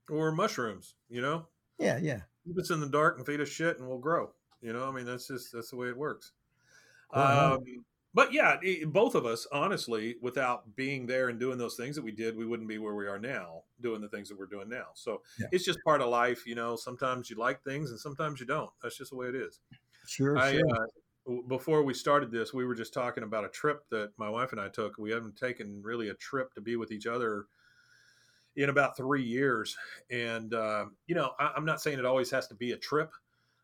Or 0.10 0.32
mushrooms. 0.32 0.96
You 1.10 1.22
know, 1.22 1.46
yeah 1.78 1.98
yeah 2.02 2.22
keep 2.46 2.58
us 2.58 2.70
in 2.70 2.80
the 2.80 2.90
dark 2.90 3.18
and 3.18 3.26
feed 3.26 3.42
us 3.42 3.50
shit, 3.50 3.80
and 3.80 3.88
we'll 3.88 3.98
grow. 3.98 4.32
You 4.62 4.74
know, 4.74 4.88
I 4.88 4.92
mean, 4.92 5.06
that's 5.06 5.28
just 5.28 5.52
that's 5.52 5.70
the 5.70 5.78
way 5.78 5.88
it 5.88 5.98
works. 5.98 6.34
Uh-huh. 7.12 7.56
Um, 7.56 7.86
but 8.14 8.34
yeah, 8.34 8.58
i 8.64 8.84
both 8.86 9.16
of 9.16 9.26
us, 9.26 9.48
honestly, 9.52 10.18
without 10.22 10.76
being 10.76 11.06
there 11.08 11.30
and 11.30 11.40
doing 11.40 11.58
those 11.58 11.76
things 11.76 11.96
that 11.96 12.04
we 12.04 12.12
did, 12.12 12.36
we 12.36 12.46
wouldn't 12.46 12.70
be 12.70 12.78
where 12.78 12.96
we 12.96 13.08
are 13.08 13.20
now, 13.20 13.64
doing 13.80 14.02
the 14.02 14.10
things 14.10 14.30
that 14.30 14.38
we're 14.38 14.48
doing 14.48 14.70
now. 14.70 14.88
So 14.96 15.24
Yeah. 15.38 15.48
it's 15.52 15.66
just 15.66 15.84
part 15.84 16.02
of 16.02 16.10
life. 16.10 16.46
You 16.46 16.56
know, 16.56 16.76
sometimes 16.76 17.30
you 17.30 17.38
like 17.38 17.64
things 17.64 17.92
and 17.92 18.00
sometimes 18.00 18.40
you 18.40 18.46
don't. 18.46 18.72
That's 18.82 18.98
just 18.98 19.12
the 19.12 19.18
way 19.18 19.28
it 19.28 19.36
is. 19.36 19.60
sure 20.06 20.40
I, 20.40 20.42
sure 20.42 20.62
uh, 20.62 21.42
before 21.48 21.84
we 21.84 21.94
started 21.94 22.32
this, 22.32 22.54
we 22.54 22.66
were 22.66 22.76
just 22.76 22.94
talking 22.94 23.24
about 23.24 23.46
a 23.46 23.50
trip 23.50 23.90
that 23.90 24.14
my 24.18 24.30
wife 24.30 24.52
and 24.52 24.62
I 24.62 24.70
took. 24.70 24.98
We 24.98 25.12
haven't 25.12 25.38
taken 25.38 25.82
really 25.84 26.10
a 26.10 26.16
trip 26.16 26.54
to 26.56 26.62
be 26.62 26.76
with 26.78 26.92
each 26.92 27.08
other 27.08 27.48
in 28.56 28.70
about 28.70 28.98
three 28.98 29.24
years. 29.24 29.78
And, 30.10 30.54
um, 30.54 30.98
you 31.08 31.16
know, 31.16 31.34
I, 31.40 31.54
I'm 31.56 31.66
not 31.66 31.82
saying 31.82 32.00
it 32.00 32.06
always 32.06 32.32
has 32.32 32.48
to 32.48 32.56
be 32.56 32.72
a 32.72 32.78
trip 32.78 33.14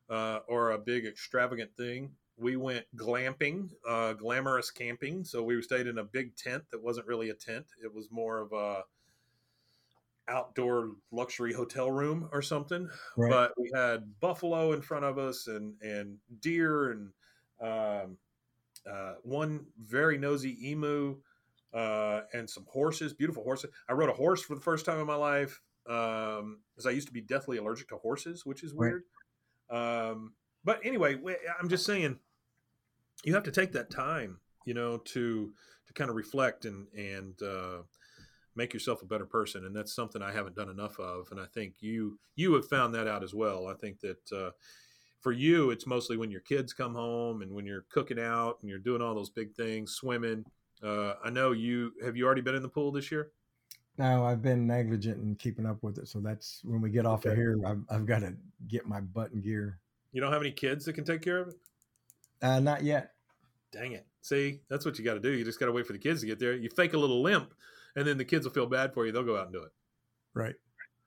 uh, 0.09 0.39
or 0.47 0.71
a 0.71 0.77
big 0.77 1.05
extravagant 1.05 1.75
thing. 1.75 2.15
We 2.37 2.55
went 2.55 2.85
glamping, 2.95 3.71
uh, 3.87 4.13
glamorous 4.13 4.71
camping. 4.71 5.23
So 5.23 5.43
we 5.43 5.61
stayed 5.61 5.87
in 5.87 5.97
a 5.97 6.03
big 6.03 6.35
tent 6.35 6.63
that 6.71 6.81
wasn't 6.81 7.07
really 7.07 7.29
a 7.29 7.33
tent; 7.33 7.65
it 7.83 7.93
was 7.93 8.11
more 8.11 8.39
of 8.39 8.53
a 8.53 8.83
outdoor 10.29 10.91
luxury 11.11 11.53
hotel 11.53 11.89
room 11.89 12.29
or 12.31 12.41
something. 12.41 12.89
Right. 13.15 13.29
But 13.29 13.53
we 13.57 13.71
had 13.73 14.19
buffalo 14.19 14.73
in 14.73 14.81
front 14.81 15.05
of 15.05 15.17
us, 15.17 15.47
and 15.47 15.81
and 15.81 16.17
deer, 16.41 16.91
and 16.91 17.11
um, 17.61 18.17
uh, 18.89 19.15
one 19.23 19.65
very 19.79 20.17
nosy 20.17 20.69
emu, 20.71 21.17
uh, 21.73 22.21
and 22.33 22.49
some 22.49 22.65
horses, 22.69 23.13
beautiful 23.13 23.43
horses. 23.43 23.71
I 23.89 23.93
rode 23.93 24.09
a 24.09 24.13
horse 24.13 24.41
for 24.41 24.55
the 24.55 24.61
first 24.61 24.85
time 24.85 24.99
in 24.99 25.07
my 25.07 25.15
life, 25.15 25.61
um, 25.87 26.61
because 26.73 26.85
I 26.85 26.91
used 26.91 27.07
to 27.07 27.13
be 27.13 27.21
deathly 27.21 27.57
allergic 27.57 27.89
to 27.89 27.97
horses, 27.97 28.45
which 28.45 28.63
is 28.63 28.73
Right. 28.73 28.91
weird. 28.91 29.03
Um, 29.69 30.35
but 30.63 30.85
anyway, 30.85 31.17
I'm 31.59 31.69
just 31.69 31.85
saying, 31.85 32.19
you 33.23 33.33
have 33.33 33.43
to 33.43 33.51
take 33.51 33.71
that 33.73 33.89
time, 33.89 34.39
you 34.65 34.73
know, 34.73 34.97
to 34.97 35.53
to 35.87 35.93
kind 35.93 36.09
of 36.09 36.15
reflect 36.15 36.65
and 36.65 36.87
and 36.95 37.41
uh, 37.41 37.81
make 38.55 38.73
yourself 38.73 39.01
a 39.01 39.05
better 39.05 39.25
person, 39.25 39.65
and 39.65 39.75
that's 39.75 39.93
something 39.93 40.21
I 40.21 40.31
haven't 40.31 40.55
done 40.55 40.69
enough 40.69 40.99
of. 40.99 41.27
And 41.31 41.39
I 41.39 41.45
think 41.53 41.75
you 41.79 42.17
you 42.35 42.53
have 42.53 42.67
found 42.67 42.93
that 42.95 43.07
out 43.07 43.23
as 43.23 43.33
well. 43.33 43.67
I 43.67 43.73
think 43.75 43.99
that 44.01 44.31
uh, 44.31 44.51
for 45.21 45.31
you, 45.31 45.71
it's 45.71 45.87
mostly 45.87 46.17
when 46.17 46.31
your 46.31 46.41
kids 46.41 46.73
come 46.73 46.93
home 46.93 47.41
and 47.41 47.51
when 47.51 47.65
you're 47.65 47.85
cooking 47.89 48.19
out 48.19 48.57
and 48.61 48.69
you're 48.69 48.79
doing 48.79 49.01
all 49.01 49.15
those 49.15 49.29
big 49.29 49.53
things, 49.55 49.93
swimming. 49.93 50.43
Uh, 50.83 51.13
I 51.23 51.29
know 51.29 51.53
you 51.53 51.91
have 52.03 52.15
you 52.15 52.25
already 52.25 52.41
been 52.41 52.55
in 52.55 52.61
the 52.61 52.69
pool 52.69 52.91
this 52.91 53.11
year. 53.11 53.31
No, 53.97 54.23
I've 54.25 54.43
been 54.43 54.67
negligent 54.67 55.23
in 55.23 55.35
keeping 55.35 55.65
up 55.65 55.81
with 55.81 55.97
it. 55.97 56.07
So 56.07 56.19
that's 56.19 56.61
when 56.63 56.81
we 56.81 56.91
get 56.91 57.07
off 57.07 57.25
of 57.25 57.35
here, 57.35 57.57
I've, 57.65 57.81
I've 57.89 58.05
got 58.05 58.19
to 58.19 58.35
get 58.67 58.87
my 58.87 59.01
button 59.01 59.41
gear. 59.41 59.79
You 60.11 60.21
don't 60.21 60.31
have 60.31 60.41
any 60.41 60.51
kids 60.51 60.85
that 60.85 60.93
can 60.93 61.03
take 61.03 61.23
care 61.23 61.39
of 61.39 61.47
it. 61.47 61.55
Uh, 62.41 62.59
not 62.59 62.83
yet. 62.83 63.13
Dang 63.71 63.93
it! 63.93 64.05
See, 64.21 64.61
that's 64.69 64.85
what 64.85 64.97
you 64.97 65.05
got 65.05 65.15
to 65.15 65.19
do. 65.19 65.31
You 65.31 65.43
just 65.43 65.59
got 65.59 65.67
to 65.67 65.71
wait 65.71 65.87
for 65.87 65.93
the 65.93 65.99
kids 65.99 66.21
to 66.21 66.27
get 66.27 66.39
there. 66.39 66.53
You 66.53 66.69
fake 66.69 66.93
a 66.93 66.97
little 66.97 67.21
limp, 67.21 67.53
and 67.95 68.07
then 68.07 68.17
the 68.17 68.25
kids 68.25 68.45
will 68.45 68.53
feel 68.53 68.65
bad 68.65 68.93
for 68.93 69.05
you. 69.05 69.11
They'll 69.11 69.23
go 69.23 69.37
out 69.37 69.45
and 69.45 69.53
do 69.53 69.63
it. 69.63 69.71
Right. 70.33 70.55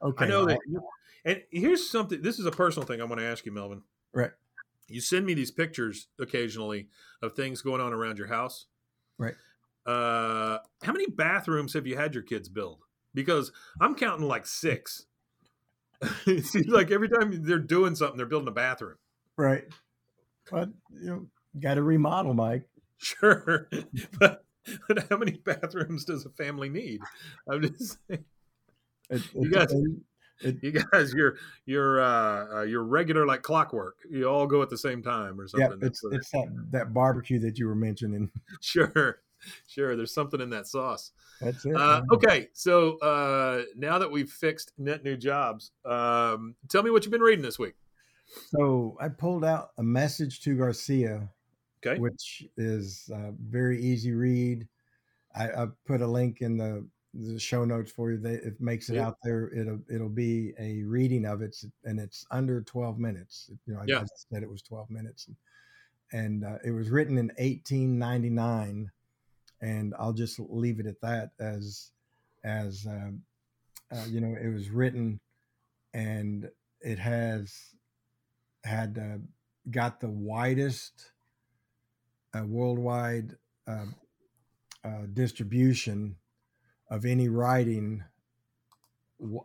Okay. 0.02 0.25
I 0.25 0.28
know 0.28 0.44
well, 0.44 0.58
that. 0.75 0.82
And 1.25 1.42
here's 1.50 1.90
something. 1.90 2.22
This 2.22 2.38
is 2.38 2.46
a 2.46 2.50
personal 2.50 2.87
thing 2.87 3.00
I 3.00 3.04
want 3.04 3.20
to 3.20 3.26
ask 3.26 3.44
you, 3.44 3.52
Melvin. 3.52 3.82
Right. 4.12 4.30
You 4.88 5.00
send 5.00 5.25
me 5.25 5.34
these 5.34 5.50
pictures 5.50 6.08
occasionally 6.18 6.88
of 7.22 7.34
things 7.34 7.62
going 7.62 7.80
on 7.80 7.92
around 7.92 8.18
your 8.18 8.26
house. 8.26 8.66
Right. 9.18 9.34
Uh, 9.87 10.58
how 10.82 10.92
many 10.92 11.06
bathrooms 11.06 11.75
have 11.75 11.87
you 11.87 11.96
had 11.96 12.14
your 12.14 12.22
kids 12.22 12.49
build? 12.49 12.80
Because 13.14 13.52
I'm 13.80 13.94
counting 13.94 14.26
like 14.26 14.46
six. 14.46 15.06
it 16.26 16.44
seems 16.44 16.68
like 16.68 16.90
every 16.90 17.08
time 17.08 17.44
they're 17.44 17.58
doing 17.58 17.94
something, 17.94 18.16
they're 18.16 18.26
building 18.26 18.49
a 18.49 18.52
bathroom. 18.52 18.96
Right. 19.37 19.64
But 20.50 20.68
you 20.92 21.06
know, 21.11 21.26
got 21.61 21.75
to 21.75 21.82
remodel, 21.82 22.35
Mike. 22.35 22.64
Sure, 22.99 23.68
but, 24.18 24.44
but 24.88 25.06
how 25.09 25.16
many 25.16 25.32
bathrooms 25.32 26.04
does 26.04 26.26
a 26.26 26.30
family 26.30 26.68
need? 26.68 27.00
I'm 27.50 27.62
just 27.62 27.99
saying. 28.09 28.25
It, 29.11 29.23
You 29.35 29.50
guys- 29.50 29.73
it- 29.73 30.56
you 30.62 30.73
guys 30.73 31.12
you're 31.12 31.37
you're 31.66 32.00
uh, 32.00 32.61
uh 32.61 32.62
you're 32.62 32.82
regular 32.85 33.26
like 33.26 33.42
clockwork 33.42 33.99
you 34.11 34.25
all 34.26 34.47
go 34.47 34.62
at 34.62 34.70
the 34.70 34.78
same 34.78 35.02
time 35.02 35.38
or 35.38 35.44
yeah, 35.54 35.68
something 35.68 35.87
it's 35.87 36.02
it's 36.12 36.30
that 36.30 36.47
that 36.70 36.94
barbecue 36.94 37.38
that 37.40 37.59
you 37.59 37.66
were 37.66 37.75
mentioning. 37.75 38.30
sure 38.62 39.20
sure 39.66 39.97
there's 39.97 40.14
something 40.14 40.40
in 40.40 40.49
that 40.49 40.66
sauce 40.66 41.12
That's 41.42 41.66
it. 41.66 41.76
uh, 41.76 42.00
okay 42.14 42.49
so 42.54 42.97
uh 43.00 43.64
now 43.76 43.99
that 43.99 44.11
we've 44.11 44.30
fixed 44.30 44.73
net 44.78 45.04
new 45.04 45.14
jobs 45.14 45.73
um 45.85 46.54
tell 46.70 46.82
me 46.82 46.90
what 46.90 47.04
you've 47.04 47.12
been 47.12 47.20
reading 47.20 47.42
this 47.44 47.59
week 47.59 47.75
So 48.30 48.96
I 49.00 49.08
pulled 49.08 49.44
out 49.44 49.70
a 49.78 49.82
message 49.82 50.40
to 50.42 50.56
Garcia, 50.56 51.28
okay 51.84 51.99
which 52.00 52.44
is 52.56 53.10
a 53.12 53.32
very 53.40 53.80
easy 53.82 54.12
read. 54.12 54.68
I, 55.34 55.50
I 55.50 55.66
put 55.87 56.00
a 56.00 56.06
link 56.06 56.40
in 56.40 56.56
the, 56.56 56.87
the 57.14 57.38
show 57.38 57.64
notes 57.64 57.90
for 57.92 58.10
you. 58.12 58.18
They, 58.18 58.34
it 58.34 58.60
makes 58.60 58.88
it 58.90 58.96
Yeah. 58.96 59.08
out 59.08 59.16
there. 59.22 59.50
It'll 59.50 59.80
it'll 59.88 60.08
be 60.08 60.52
a 60.58 60.82
reading 60.84 61.26
of 61.26 61.42
it, 61.42 61.56
and 61.84 61.99
it's 62.00 62.26
under 62.30 62.62
twelve 62.62 62.99
minutes. 62.99 63.50
You 63.66 63.75
know, 63.75 63.80
I, 63.80 63.84
Yeah. 63.86 64.00
I 64.00 64.06
said 64.32 64.43
it 64.43 64.50
was 64.50 64.62
twelve 64.62 64.90
minutes, 64.90 65.28
and, 65.28 65.36
and 66.12 66.45
uh, 66.45 66.58
it 66.64 66.73
was 66.73 66.90
written 66.90 67.19
in 67.19 67.32
eighteen 67.38 67.99
ninety 67.99 68.30
nine, 68.30 68.90
and 69.60 69.95
I'll 69.99 70.12
just 70.12 70.38
leave 70.38 70.80
it 70.80 70.86
at 70.86 71.00
that 71.00 71.30
as 71.40 71.93
as 72.45 72.86
um, 72.86 73.23
uh, 73.93 74.04
you 74.08 74.21
know, 74.21 74.36
it 74.40 74.52
was 74.52 74.71
written, 74.71 75.21
and 75.95 76.50
it 76.80 76.99
has 76.99 77.75
had 78.64 78.99
uh, 78.99 79.18
got 79.70 80.00
the 80.00 80.10
widest 80.10 81.12
uh, 82.34 82.44
worldwide 82.44 83.36
uh, 83.66 83.86
uh, 84.84 85.02
distribution 85.12 86.16
of 86.90 87.04
any 87.04 87.28
writing 87.28 88.02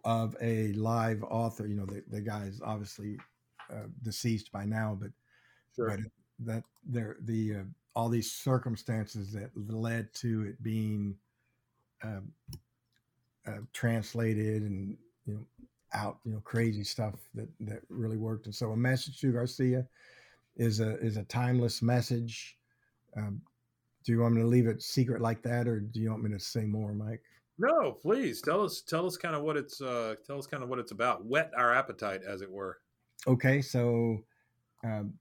of 0.04 0.36
a 0.42 0.72
live 0.74 1.24
author. 1.24 1.68
You 1.68 1.76
know, 1.76 1.86
the, 1.86 2.04
the 2.10 2.22
guy 2.22 2.46
is 2.46 2.62
obviously 2.64 3.18
uh, 3.70 3.88
deceased 4.02 4.52
by 4.52 4.66
now, 4.66 4.98
but 5.00 5.12
sure 5.76 5.90
but 5.90 6.00
that 6.40 6.64
there 6.86 7.18
the 7.22 7.56
uh, 7.56 7.64
all 7.96 8.10
these 8.10 8.32
circumstances 8.32 9.32
that 9.34 9.50
led 9.56 10.14
to 10.14 10.44
it 10.44 10.62
being 10.62 11.16
um, 12.04 12.32
uh, 13.48 13.60
translated 13.74 14.64
and 14.64 14.98
you 15.26 15.34
know 15.34 15.46
out 15.94 16.18
you 16.26 16.34
know 16.34 16.42
crazy 16.44 16.84
stuff 16.84 17.16
that 17.34 17.50
that 17.62 17.82
really 17.90 18.18
worked. 18.18 18.46
And 18.46 18.56
so 18.56 18.72
a 18.72 18.78
message 18.78 19.20
to 19.22 19.32
garcia 19.32 19.88
is 20.58 20.80
a 20.80 20.98
is 21.00 21.18
a 21.18 21.24
timeless 21.24 21.82
message. 21.82 22.58
Um, 23.18 23.42
do 24.04 24.12
you 24.12 24.20
want 24.20 24.36
me 24.36 24.42
to 24.42 24.48
leave 24.48 24.68
it 24.68 24.82
secret 24.84 25.22
like 25.22 25.42
that 25.44 25.68
or 25.68 25.80
do 25.80 26.00
you 26.00 26.12
want 26.12 26.24
me 26.24 26.30
to 26.32 26.40
say 26.40 26.66
more 26.66 26.94
mike? 26.94 27.24
No 27.58 27.92
please. 27.94 28.42
Tell 28.42 28.64
us 28.64 28.82
tell 28.82 29.06
us 29.06 29.16
kind 29.18 29.36
of 29.36 29.44
what 29.44 29.56
it's 29.58 29.82
uh 29.82 30.16
tell 30.28 30.38
us 30.38 30.48
kind 30.48 30.62
of 30.64 30.70
what 30.70 30.80
it's 30.80 30.92
about. 30.92 31.26
Whet 31.26 31.52
our 31.56 31.74
appetite 31.74 32.22
as 32.28 32.42
it 32.42 32.52
were. 32.52 32.80
Okay 33.28 33.62
so 33.62 34.24
um, 34.84 35.14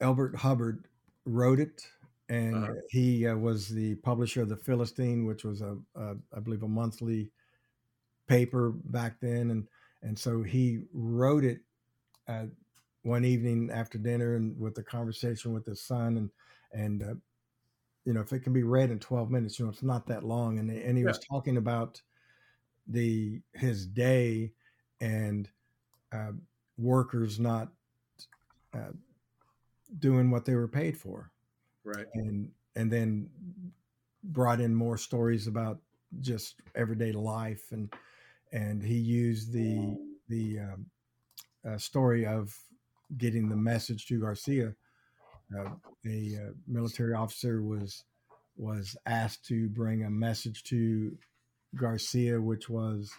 Elbert 0.00 0.36
Hubbard 0.36 0.86
wrote 1.24 1.58
it, 1.58 1.86
and 2.28 2.56
Uh-huh. 2.64 2.74
he 2.88 3.26
uh, 3.26 3.36
was 3.36 3.68
the 3.68 3.94
publisher 3.96 4.42
of 4.42 4.48
the 4.48 4.56
Philistine, 4.56 5.26
which 5.26 5.44
was 5.44 5.60
a, 5.62 5.76
a 5.94 6.16
I 6.34 6.40
believe 6.40 6.62
a 6.62 6.68
monthly 6.68 7.30
paper 8.26 8.72
back 8.86 9.20
then, 9.20 9.50
and 9.50 9.68
and 10.02 10.18
so 10.18 10.42
he 10.42 10.80
wrote 10.92 11.44
it 11.44 11.60
uh, 12.28 12.46
one 13.02 13.24
evening 13.24 13.70
after 13.72 13.98
dinner, 13.98 14.36
and 14.36 14.58
with 14.58 14.78
a 14.78 14.82
conversation 14.82 15.52
with 15.52 15.66
his 15.66 15.82
son, 15.82 16.16
and 16.16 16.30
and 16.72 17.02
uh, 17.02 17.14
you 18.04 18.12
know 18.12 18.20
if 18.20 18.32
it 18.32 18.40
can 18.40 18.52
be 18.52 18.62
read 18.62 18.90
in 18.90 18.98
twelve 18.98 19.30
minutes, 19.30 19.58
you 19.58 19.64
know 19.64 19.70
it's 19.70 19.82
not 19.82 20.06
that 20.06 20.24
long, 20.24 20.58
and 20.58 20.70
and 20.70 20.96
he 20.98 21.04
was 21.04 21.18
talking 21.18 21.56
about 21.56 22.00
the 22.88 23.40
his 23.54 23.86
day 23.86 24.52
and 25.00 25.48
uh, 26.12 26.32
workers 26.78 27.38
not 27.38 27.68
uh, 28.74 28.92
doing 29.98 30.30
what 30.30 30.44
they 30.44 30.54
were 30.54 30.68
paid 30.68 30.96
for. 30.96 31.30
Right. 31.84 32.06
And 32.14 32.50
and 32.74 32.92
then 32.92 33.28
brought 34.24 34.60
in 34.60 34.74
more 34.74 34.98
stories 34.98 35.46
about 35.46 35.78
just 36.20 36.56
everyday 36.74 37.12
life 37.12 37.72
and 37.72 37.92
and 38.56 38.82
he 38.82 38.94
used 38.94 39.52
the 39.52 39.96
the 40.28 40.58
um, 40.60 40.86
uh, 41.68 41.76
story 41.76 42.26
of 42.26 42.56
getting 43.18 43.48
the 43.48 43.56
message 43.56 44.06
to 44.06 44.20
Garcia. 44.20 44.74
Uh, 45.56 45.70
a 46.06 46.36
uh, 46.36 46.52
military 46.66 47.12
officer 47.12 47.62
was 47.62 48.04
was 48.56 48.96
asked 49.04 49.44
to 49.46 49.68
bring 49.68 50.04
a 50.04 50.10
message 50.10 50.64
to 50.64 51.16
Garcia, 51.74 52.40
which 52.40 52.70
was 52.70 53.12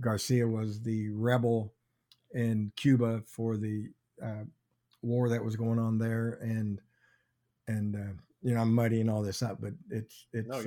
Garcia 0.00 0.46
was 0.46 0.80
the 0.82 1.10
rebel 1.10 1.72
in 2.32 2.70
Cuba 2.76 3.22
for 3.26 3.56
the 3.56 3.88
uh, 4.22 4.44
war 5.02 5.28
that 5.30 5.44
was 5.44 5.56
going 5.56 5.80
on 5.80 5.98
there, 5.98 6.38
and 6.40 6.80
and 7.66 7.96
uh, 7.96 8.14
you 8.40 8.54
know 8.54 8.60
I'm 8.60 8.72
muddying 8.72 9.08
all 9.08 9.22
this 9.22 9.42
up, 9.42 9.60
but 9.60 9.72
it's 9.90 10.26
it's 10.32 10.48
no 10.48 10.62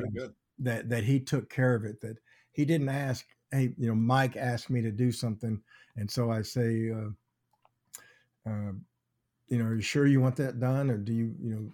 that 0.60 0.90
that 0.90 1.06
he 1.06 1.22
took 1.22 1.50
care 1.50 1.74
of 1.74 1.86
it. 1.86 2.02
That 2.02 2.18
he 2.52 2.66
didn't 2.66 2.90
ask, 2.90 3.26
hey, 3.54 3.74
you 3.78 3.88
know, 3.88 3.96
Mike 3.96 4.36
asked 4.36 4.70
me 4.70 4.82
to 4.82 4.92
do 4.92 5.12
something, 5.12 5.62
and 5.96 6.10
so 6.10 6.32
I 6.32 6.42
say, 6.42 6.92
uh, 6.92 8.50
uh, 8.50 8.72
you 9.48 9.58
know, 9.58 9.66
are 9.66 9.76
you 9.76 9.82
sure 9.82 10.08
you 10.08 10.20
want 10.20 10.36
that 10.38 10.60
done, 10.60 10.90
or 10.90 10.98
do 10.98 11.14
you, 11.14 11.36
you 11.42 11.54
know, 11.56 11.72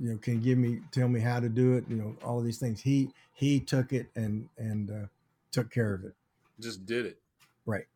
you 0.00 0.10
know, 0.10 0.18
can 0.18 0.34
you 0.34 0.40
give 0.40 0.58
me, 0.58 0.80
tell 0.90 1.08
me 1.08 1.20
how 1.20 1.38
to 1.38 1.48
do 1.48 1.74
it, 1.74 1.84
you 1.88 1.96
know, 1.96 2.16
all 2.24 2.38
of 2.38 2.44
these 2.44 2.58
things. 2.58 2.80
He 2.80 3.10
he 3.34 3.60
took 3.60 3.92
it 3.92 4.08
and 4.16 4.48
and 4.58 4.90
uh, 4.90 5.06
took 5.52 5.70
care 5.70 5.94
of 5.94 6.04
it, 6.04 6.14
just 6.58 6.84
did 6.86 7.06
it 7.06 7.20
right? 7.66 7.86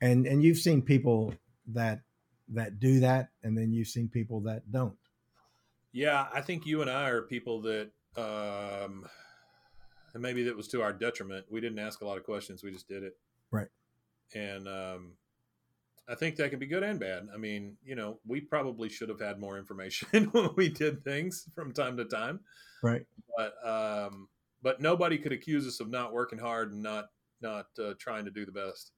And 0.00 0.26
and 0.26 0.42
you've 0.42 0.58
seen 0.58 0.80
people 0.80 1.34
that 1.68 2.00
that 2.48 2.78
do 2.78 3.00
that, 3.00 3.28
and 3.42 3.58
then 3.58 3.72
you've 3.72 3.88
seen 3.88 4.08
people 4.08 4.40
that 4.40 4.70
don't. 4.70 4.96
Yeah, 5.92 6.26
I 6.32 6.40
think 6.40 6.64
you 6.66 6.80
and 6.82 6.90
I 6.90 7.08
are 7.08 7.22
people 7.22 7.62
that, 7.62 7.90
um, 8.16 9.06
and 10.16 10.22
maybe 10.22 10.42
that 10.44 10.56
was 10.56 10.66
to 10.68 10.80
our 10.80 10.94
detriment. 10.94 11.44
We 11.50 11.60
didn't 11.60 11.78
ask 11.78 12.00
a 12.00 12.06
lot 12.06 12.16
of 12.16 12.24
questions; 12.24 12.64
we 12.64 12.72
just 12.72 12.88
did 12.88 13.02
it. 13.02 13.18
Right. 13.50 13.68
And 14.34 14.66
um, 14.66 15.12
I 16.08 16.14
think 16.14 16.36
that 16.36 16.48
can 16.48 16.58
be 16.58 16.64
good 16.64 16.82
and 16.82 16.98
bad. 16.98 17.28
I 17.32 17.36
mean, 17.36 17.76
you 17.84 17.96
know, 17.96 18.18
we 18.26 18.40
probably 18.40 18.88
should 18.88 19.10
have 19.10 19.20
had 19.20 19.38
more 19.38 19.58
information 19.58 20.24
when 20.32 20.48
we 20.56 20.70
did 20.70 21.04
things 21.04 21.44
from 21.54 21.70
time 21.70 21.98
to 21.98 22.06
time. 22.06 22.40
Right. 22.82 23.02
But 23.36 23.54
um, 23.62 24.28
but 24.62 24.80
nobody 24.80 25.18
could 25.18 25.32
accuse 25.32 25.66
us 25.66 25.80
of 25.80 25.90
not 25.90 26.14
working 26.14 26.38
hard 26.38 26.72
and 26.72 26.82
not 26.82 27.10
not 27.42 27.66
uh, 27.78 27.92
trying 27.98 28.24
to 28.24 28.30
do 28.30 28.46
the 28.46 28.52
best. 28.52 28.92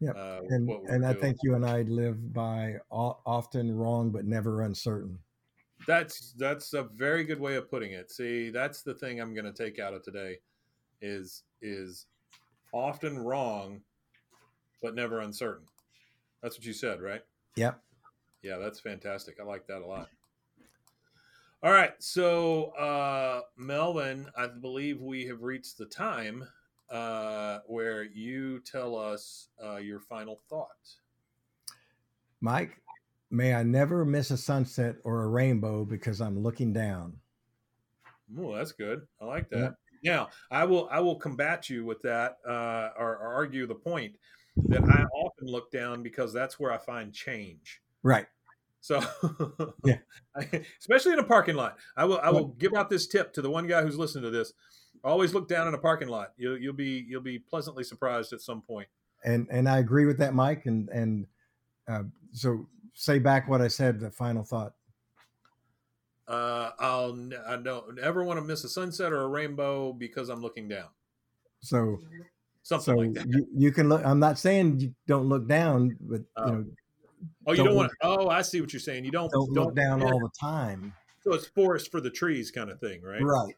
Yeah, 0.00 0.12
uh, 0.12 0.40
and 0.48 0.70
and 0.88 1.04
I 1.04 1.12
doing. 1.12 1.22
think 1.22 1.36
you 1.42 1.56
and 1.56 1.66
I 1.66 1.82
live 1.82 2.32
by 2.32 2.76
often 2.90 3.76
wrong 3.76 4.10
but 4.10 4.24
never 4.24 4.62
uncertain. 4.62 5.18
That's 5.86 6.32
that's 6.38 6.72
a 6.72 6.84
very 6.84 7.24
good 7.24 7.38
way 7.38 7.56
of 7.56 7.70
putting 7.70 7.92
it. 7.92 8.10
See, 8.10 8.48
that's 8.48 8.82
the 8.82 8.94
thing 8.94 9.20
I'm 9.20 9.34
going 9.34 9.44
to 9.44 9.52
take 9.52 9.78
out 9.78 9.92
of 9.92 10.02
today 10.02 10.38
is 11.00 11.42
is 11.60 12.06
often 12.72 13.18
wrong 13.18 13.80
but 14.82 14.94
never 14.94 15.20
uncertain. 15.20 15.66
That's 16.42 16.58
what 16.58 16.66
you 16.66 16.74
said, 16.74 17.00
right? 17.00 17.22
Yep. 17.56 17.80
Yeah, 18.42 18.58
that's 18.58 18.78
fantastic. 18.78 19.38
I 19.40 19.44
like 19.44 19.66
that 19.66 19.80
a 19.80 19.86
lot. 19.86 20.08
All 21.62 21.72
right, 21.72 21.94
so 21.98 22.72
uh, 22.72 23.40
Melvin, 23.56 24.28
I 24.36 24.48
believe 24.48 25.00
we 25.00 25.26
have 25.28 25.40
reached 25.42 25.78
the 25.78 25.86
time 25.86 26.46
uh, 26.90 27.60
where 27.66 28.04
you 28.04 28.60
tell 28.60 28.94
us 28.94 29.48
uh, 29.64 29.76
your 29.76 30.00
final 30.00 30.40
thought. 30.50 30.68
Mike, 32.42 32.82
may 33.30 33.54
I 33.54 33.62
never 33.62 34.04
miss 34.04 34.30
a 34.30 34.36
sunset 34.36 34.96
or 35.04 35.22
a 35.22 35.28
rainbow 35.28 35.86
because 35.86 36.20
I'm 36.20 36.42
looking 36.42 36.74
down. 36.74 37.14
Oh, 38.38 38.54
that's 38.54 38.72
good. 38.72 39.06
I 39.22 39.24
like 39.24 39.48
that. 39.48 39.58
Yep. 39.58 39.74
Now, 40.04 40.28
I 40.50 40.64
will 40.64 40.88
I 40.90 41.00
will 41.00 41.16
combat 41.16 41.70
you 41.70 41.84
with 41.84 42.02
that, 42.02 42.36
uh, 42.46 42.90
or, 42.98 43.16
or 43.16 43.32
argue 43.34 43.66
the 43.66 43.74
point 43.74 44.16
that 44.68 44.84
I 44.84 45.02
often 45.16 45.48
look 45.48 45.70
down 45.72 46.02
because 46.02 46.32
that's 46.32 46.60
where 46.60 46.72
I 46.72 46.78
find 46.78 47.12
change. 47.12 47.80
Right. 48.02 48.26
So, 48.80 49.02
Yeah. 49.84 49.96
Especially 50.78 51.14
in 51.14 51.18
a 51.18 51.24
parking 51.24 51.56
lot, 51.56 51.78
I 51.96 52.04
will 52.04 52.18
I 52.22 52.30
will 52.30 52.48
give 52.48 52.74
out 52.74 52.90
this 52.90 53.06
tip 53.06 53.32
to 53.32 53.42
the 53.42 53.50
one 53.50 53.66
guy 53.66 53.82
who's 53.82 53.96
listening 53.96 54.24
to 54.24 54.30
this. 54.30 54.52
Always 55.02 55.32
look 55.32 55.48
down 55.48 55.68
in 55.68 55.74
a 55.74 55.78
parking 55.78 56.08
lot. 56.08 56.32
You'll 56.36 56.58
you'll 56.58 56.74
be 56.74 57.06
you'll 57.08 57.22
be 57.22 57.38
pleasantly 57.38 57.82
surprised 57.82 58.32
at 58.32 58.42
some 58.42 58.60
point. 58.60 58.88
And 59.24 59.48
and 59.50 59.68
I 59.68 59.78
agree 59.78 60.04
with 60.04 60.18
that, 60.18 60.34
Mike. 60.34 60.66
And 60.66 60.90
and 60.90 61.26
uh, 61.88 62.02
so 62.32 62.66
say 62.92 63.18
back 63.18 63.48
what 63.48 63.62
I 63.62 63.68
said. 63.68 64.00
The 64.00 64.10
final 64.10 64.44
thought. 64.44 64.74
Uh, 66.26 66.70
I'll 66.78 67.10
n- 67.12 67.34
I 67.46 67.56
don't 67.56 67.98
ever 67.98 68.24
want 68.24 68.38
to 68.38 68.44
miss 68.44 68.64
a 68.64 68.68
sunset 68.68 69.12
or 69.12 69.22
a 69.22 69.28
rainbow 69.28 69.92
because 69.92 70.28
I'm 70.30 70.40
looking 70.40 70.68
down. 70.68 70.88
So 71.60 71.98
Something 72.62 72.94
so 72.94 72.98
like 73.00 73.12
that. 73.14 73.26
you, 73.28 73.46
you 73.54 73.72
can 73.72 73.88
look. 73.90 74.02
I'm 74.04 74.18
not 74.18 74.38
saying 74.38 74.80
you 74.80 74.94
don't 75.06 75.26
look 75.28 75.46
down, 75.46 75.96
but 76.00 76.22
Oh. 76.36 76.46
you 76.46 76.52
know, 76.52 76.64
Oh, 77.46 77.52
you 77.52 77.56
don't 77.58 77.66
don't 77.66 77.76
want. 77.76 77.92
look- 78.02 78.16
to 78.18 78.22
Oh, 78.26 78.28
I 78.30 78.42
see 78.42 78.60
what 78.60 78.72
you're 78.72 78.80
saying. 78.80 79.04
You 79.04 79.10
don't 79.10 79.30
don't 79.32 79.50
look 79.50 79.74
down 79.74 80.00
yeah. 80.00 80.06
all 80.06 80.18
the 80.18 80.30
time. 80.40 80.94
So 81.22 81.32
it's 81.34 81.46
forest 81.46 81.90
for 81.90 82.00
the 82.00 82.10
trees 82.10 82.50
kind 82.50 82.70
of 82.70 82.80
thing, 82.80 83.02
right? 83.02 83.20
Right. 83.22 83.54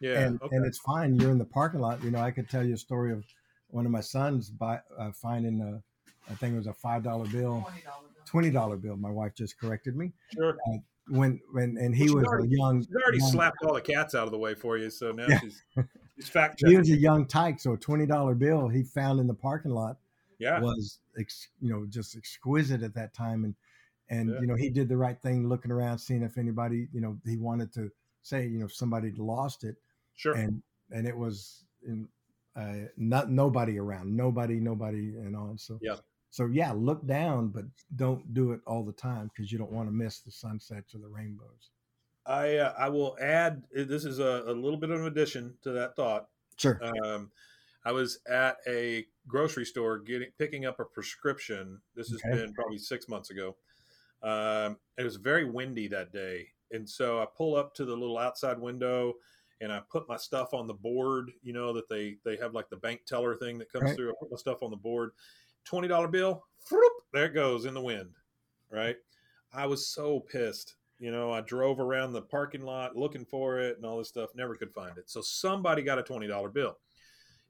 Yeah. 0.00 0.20
and 0.20 0.40
okay. 0.42 0.56
and 0.56 0.66
it's 0.66 0.78
fine. 0.78 1.16
You're 1.16 1.30
in 1.30 1.38
the 1.38 1.44
parking 1.46 1.80
lot. 1.80 2.02
You 2.02 2.10
know, 2.10 2.18
I 2.20 2.30
could 2.30 2.48
tell 2.48 2.64
you 2.64 2.74
a 2.74 2.78
story 2.78 3.12
of 3.12 3.24
one 3.68 3.84
of 3.86 3.92
my 3.92 4.00
sons 4.02 4.50
by 4.50 4.80
uh, 4.98 5.12
finding 5.12 5.60
a, 5.62 5.82
I 6.30 6.34
think 6.36 6.54
it 6.54 6.58
was 6.58 6.66
a 6.66 6.74
five 6.74 7.02
dollar 7.02 7.26
bill, 7.26 7.66
twenty 8.26 8.50
dollar 8.50 8.76
bill. 8.76 8.96
My 8.96 9.10
wife 9.10 9.34
just 9.34 9.58
corrected 9.58 9.96
me 9.96 10.12
sure. 10.34 10.56
When 11.08 11.40
when 11.52 11.76
and 11.78 11.94
he 11.94 12.06
Well, 12.06 12.16
was 12.16 12.24
already- 12.26 12.54
a 12.54 12.58
young. 12.58 12.82
She's 12.84 12.94
already 12.94 13.18
young- 13.18 13.30
slapped 13.30 13.62
all 13.64 13.74
the 13.74 13.80
cats 13.80 14.14
out 14.14 14.24
of 14.24 14.32
the 14.32 14.38
way 14.38 14.54
for 14.54 14.76
you, 14.76 14.90
so 14.90 15.12
now 15.12 15.26
Yeah. 15.28 15.40
she's 15.40 15.62
she's 16.16 16.28
fact 16.28 16.62
He 16.66 16.76
was 16.76 16.90
a 16.90 16.96
young 16.96 17.26
tyke, 17.26 17.60
so 17.60 17.74
a 17.74 17.76
twenty 17.76 18.06
dollar 18.06 18.34
bill 18.34 18.68
he 18.68 18.82
found 18.82 19.20
in 19.20 19.26
the 19.26 19.34
parking 19.34 19.70
lot 19.72 19.98
Yeah. 20.38 20.60
was 20.60 20.98
ex, 21.18 21.48
you 21.60 21.70
know 21.70 21.86
just 21.86 22.16
exquisite 22.16 22.82
at 22.82 22.94
that 22.94 23.14
time, 23.14 23.44
and 23.44 23.54
and 24.08 24.30
Yeah. 24.30 24.40
you 24.40 24.46
know 24.46 24.54
he 24.56 24.68
did 24.70 24.88
the 24.88 24.96
right 24.96 25.20
thing, 25.20 25.48
looking 25.48 25.70
around, 25.70 25.98
seeing 25.98 26.22
if 26.22 26.38
anybody 26.38 26.88
you 26.92 27.00
know 27.00 27.18
he 27.24 27.36
wanted 27.36 27.72
to 27.74 27.90
say 28.22 28.46
you 28.46 28.58
know 28.58 28.66
if 28.66 28.74
somebody 28.74 29.12
lost 29.12 29.62
it, 29.64 29.76
Sure. 30.14 30.34
and 30.34 30.62
and 30.90 31.06
it 31.06 31.16
was 31.16 31.64
in 31.86 32.08
uh, 32.56 32.86
not 32.96 33.30
nobody 33.30 33.78
around, 33.78 34.16
nobody, 34.16 34.58
nobody, 34.58 35.14
and 35.18 35.36
on. 35.36 35.58
So 35.58 35.78
Yeah. 35.82 35.96
So 36.36 36.44
yeah, 36.48 36.70
look 36.72 37.06
down, 37.06 37.48
but 37.48 37.64
don't 37.94 38.34
do 38.34 38.52
it 38.52 38.60
all 38.66 38.84
the 38.84 38.92
time 38.92 39.28
because 39.28 39.50
you 39.50 39.56
don't 39.56 39.72
want 39.72 39.88
to 39.88 39.92
miss 39.92 40.20
the 40.20 40.30
sunsets 40.30 40.94
or 40.94 40.98
the 40.98 41.08
rainbows. 41.08 41.70
I 42.24 42.56
uh, 42.56 42.74
I 42.76 42.88
will 42.88 43.16
add. 43.20 43.64
This 43.72 44.04
is 44.04 44.18
a, 44.18 44.42
a 44.46 44.52
little 44.52 44.78
bit 44.78 44.90
of 44.90 45.00
an 45.00 45.06
addition 45.06 45.58
to 45.62 45.72
that 45.72 45.94
thought. 45.96 46.28
Sure. 46.58 46.80
Um, 46.80 47.32
I 47.84 47.92
was 47.92 48.18
at 48.28 48.58
a 48.66 49.06
grocery 49.28 49.64
store 49.64 49.98
getting 49.98 50.30
picking 50.38 50.66
up 50.66 50.80
a 50.80 50.84
prescription. 50.84 51.82
This 51.94 52.10
has 52.10 52.22
Okay. 52.24 52.36
been 52.36 52.52
probably 52.54 52.78
six 52.78 53.08
months 53.08 53.30
ago. 53.30 53.56
Um, 54.22 54.80
it 54.98 55.04
was 55.04 55.16
very 55.16 55.44
windy 55.44 55.88
that 55.88 56.12
day, 56.12 56.48
and 56.72 56.88
so 56.88 57.20
I 57.20 57.26
pull 57.26 57.56
up 57.56 57.74
to 57.74 57.84
the 57.84 57.96
little 57.96 58.18
outside 58.18 58.58
window, 58.58 59.14
and 59.60 59.72
I 59.72 59.80
put 59.80 60.08
my 60.08 60.16
stuff 60.16 60.54
on 60.54 60.66
the 60.66 60.74
board. 60.74 61.32
You 61.42 61.52
know 61.52 61.72
that 61.74 61.88
they 61.88 62.18
they 62.24 62.36
have 62.38 62.54
like 62.54 62.70
the 62.70 62.76
bank 62.76 63.04
teller 63.06 63.36
thing 63.36 63.58
that 63.58 63.72
comes 63.72 63.92
Right. 63.92 63.94
through. 63.94 64.10
I 64.10 64.14
put 64.20 64.30
my 64.32 64.38
stuff 64.38 64.62
on 64.62 64.70
the 64.70 64.76
board. 64.76 65.12
Twenty 65.66 65.88
dollar 65.88 66.08
bill. 66.08 66.44
Whoop, 66.70 66.92
there 67.12 67.26
it 67.26 67.34
goes 67.34 67.64
in 67.64 67.74
the 67.74 67.80
wind. 67.80 68.10
Right. 68.70 68.96
I 69.52 69.66
was 69.66 69.88
so 69.88 70.20
pissed. 70.20 70.76
You 70.98 71.10
know, 71.10 71.30
I 71.30 71.42
drove 71.42 71.78
around 71.78 72.12
the 72.12 72.22
parking 72.22 72.62
lot 72.62 72.96
looking 72.96 73.24
for 73.24 73.58
it 73.60 73.76
and 73.76 73.84
all 73.84 73.98
this 73.98 74.08
stuff, 74.08 74.30
never 74.34 74.54
could 74.56 74.72
find 74.72 74.96
it. 74.96 75.10
So 75.10 75.20
somebody 75.20 75.82
got 75.82 75.98
a 75.98 76.02
$20 76.02 76.52
bill. 76.54 76.78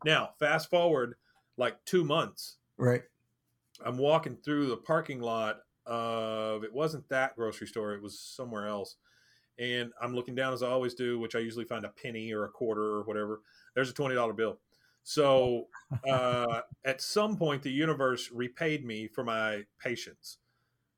Now, 0.04 0.30
fast 0.38 0.68
forward 0.68 1.14
like 1.56 1.76
two 1.84 2.04
months, 2.04 2.56
Right. 2.76 3.02
I'm 3.84 3.98
walking 3.98 4.36
through 4.44 4.66
the 4.66 4.76
parking 4.76 5.20
lot 5.20 5.60
of, 5.86 6.64
it 6.64 6.72
wasn't 6.72 7.08
that 7.08 7.36
grocery 7.36 7.66
store, 7.66 7.94
it 7.94 8.02
was 8.02 8.18
somewhere 8.18 8.66
else. 8.66 8.96
And 9.58 9.92
I'm 10.02 10.14
looking 10.14 10.34
down 10.34 10.52
as 10.52 10.62
I 10.62 10.68
always 10.68 10.94
do, 10.94 11.18
which 11.18 11.34
I 11.34 11.38
usually 11.38 11.64
find 11.64 11.84
a 11.86 11.90
penny 11.90 12.32
or 12.32 12.44
a 12.44 12.50
quarter 12.50 12.82
or 12.82 13.04
whatever. 13.04 13.40
There's 13.74 13.90
a 13.90 13.94
$20 13.94 14.36
bill. 14.36 14.58
So 15.06 15.68
uh, 16.08 16.62
at 16.84 17.00
some 17.00 17.36
point, 17.38 17.62
the 17.62 17.70
universe 17.70 18.30
repaid 18.32 18.84
me 18.84 19.08
for 19.08 19.24
my 19.24 19.64
patience. 19.78 20.38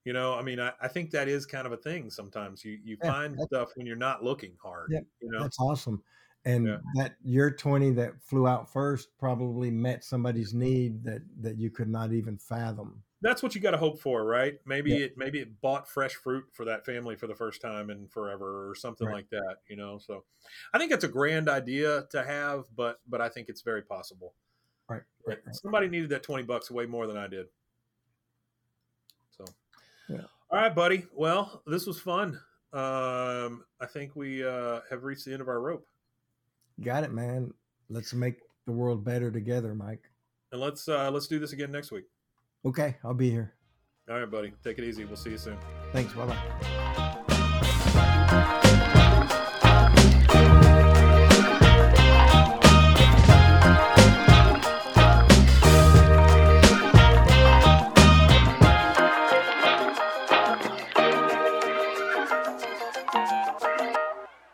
You 0.05 0.13
know, 0.15 0.35
I 0.35 0.43
mean, 0.43 0.61
I, 0.61 0.73
I 0.81 0.89
think 0.89 1.11
that 1.13 1.29
is 1.29 1.47
kind 1.47 1.67
of 1.67 1.73
a 1.73 1.79
thing. 1.79 2.11
Sometimes 2.11 2.65
you 2.65 2.79
you 2.85 2.99
Yeah, 3.03 3.13
find 3.13 3.41
stuff 3.41 3.71
when 3.77 3.87
you're 3.87 3.97
not 3.97 4.25
looking 4.25 4.57
hard. 4.63 4.93
Yeah, 4.93 5.01
you 5.23 5.31
know, 5.31 5.45
That's 5.45 5.59
awesome. 5.61 6.03
And 6.45 6.69
Yeah. 6.69 6.79
that 6.95 7.17
your 7.23 7.51
20 7.51 7.91
that 7.93 8.23
flew 8.23 8.47
out 8.47 8.73
first 8.73 9.17
probably 9.19 9.71
met 9.71 10.05
somebody's 10.05 10.55
need 10.55 11.05
that 11.05 11.23
that 11.43 11.59
you 11.59 11.71
could 11.71 11.89
not 11.89 12.13
even 12.13 12.39
fathom. 12.39 13.03
That's 13.21 13.43
what 13.43 13.55
you 13.55 13.61
got 13.61 13.73
to 13.73 13.77
hope 13.77 14.01
for, 14.01 14.25
right? 14.25 14.59
Maybe 14.65 14.91
Yeah. 14.91 14.97
it 15.07 15.17
maybe 15.19 15.41
it 15.41 15.61
bought 15.61 15.89
fresh 15.89 16.15
fruit 16.15 16.45
for 16.53 16.65
that 16.65 16.85
family 16.87 17.17
for 17.17 17.27
the 17.27 17.35
first 17.35 17.61
time 17.61 17.91
in 17.91 18.07
forever, 18.09 18.69
or 18.71 18.75
something 18.75 19.07
Right. 19.07 19.15
like 19.15 19.31
that. 19.31 19.57
You 19.69 19.77
know, 19.77 19.99
so 19.99 20.25
I 20.73 20.79
think 20.79 20.93
it's 20.93 21.05
a 21.05 21.09
grand 21.09 21.49
idea 21.49 22.07
to 22.11 22.23
have, 22.25 22.67
but 22.77 23.01
but 23.09 23.21
I 23.21 23.29
think 23.29 23.49
it's 23.49 23.63
very 23.63 23.83
possible. 23.83 24.35
Right. 24.89 25.03
Right. 25.27 25.39
right. 25.45 25.55
Somebody 25.57 25.89
needed 25.89 26.11
that 26.11 26.23
twenty 26.23 26.45
bucks 26.45 26.71
way 26.71 26.87
more 26.87 27.07
than 27.07 27.17
I 27.17 27.27
did. 27.27 27.49
So, 29.31 29.45
Yeah. 30.09 30.23
all 30.51 30.61
right, 30.61 30.75
buddy. 30.75 31.07
Well, 31.13 31.63
this 31.67 31.87
was 31.87 32.01
fun. 32.01 32.41
Um, 32.73 33.65
I 33.81 33.87
think 33.87 34.15
we 34.15 34.45
uh, 34.45 34.81
have 34.91 35.05
reached 35.05 35.25
the 35.25 35.33
end 35.33 35.41
of 35.43 35.49
our 35.49 35.61
rope, 35.61 35.87
Got 36.83 37.03
it, 37.05 37.11
man. 37.13 37.53
Let's 37.89 38.13
make 38.15 38.41
the 38.67 38.73
world 38.73 39.03
better 39.05 39.31
together, 39.33 39.75
Mike. 39.75 40.09
and 40.53 40.61
let's 40.61 40.87
uh, 40.89 41.11
let's 41.11 41.27
do 41.27 41.39
this 41.39 41.53
again 41.53 41.73
next 41.73 41.91
week. 41.91 42.05
Okay, 42.65 42.97
I'll 43.05 43.15
be 43.15 43.31
here. 43.31 43.55
All 44.11 44.19
right, 44.19 44.31
buddy. 44.31 44.53
Take 44.65 44.79
it 44.79 44.85
easy. 44.85 45.05
We'll 45.05 45.17
see 45.17 45.31
you 45.31 45.39
soon. 45.39 45.59
Thanks. 45.93 46.13
Bye 46.13 46.27
bye. 46.27 46.37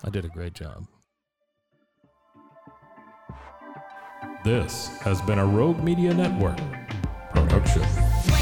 I 0.06 0.10
did 0.10 0.24
a 0.24 0.28
great 0.28 0.52
job. 0.52 0.86
This 4.44 4.88
has 4.98 5.22
been 5.22 5.38
a 5.38 5.46
Rogue 5.46 5.82
Media 5.82 6.12
Network 6.12 6.60
production. 7.60 8.33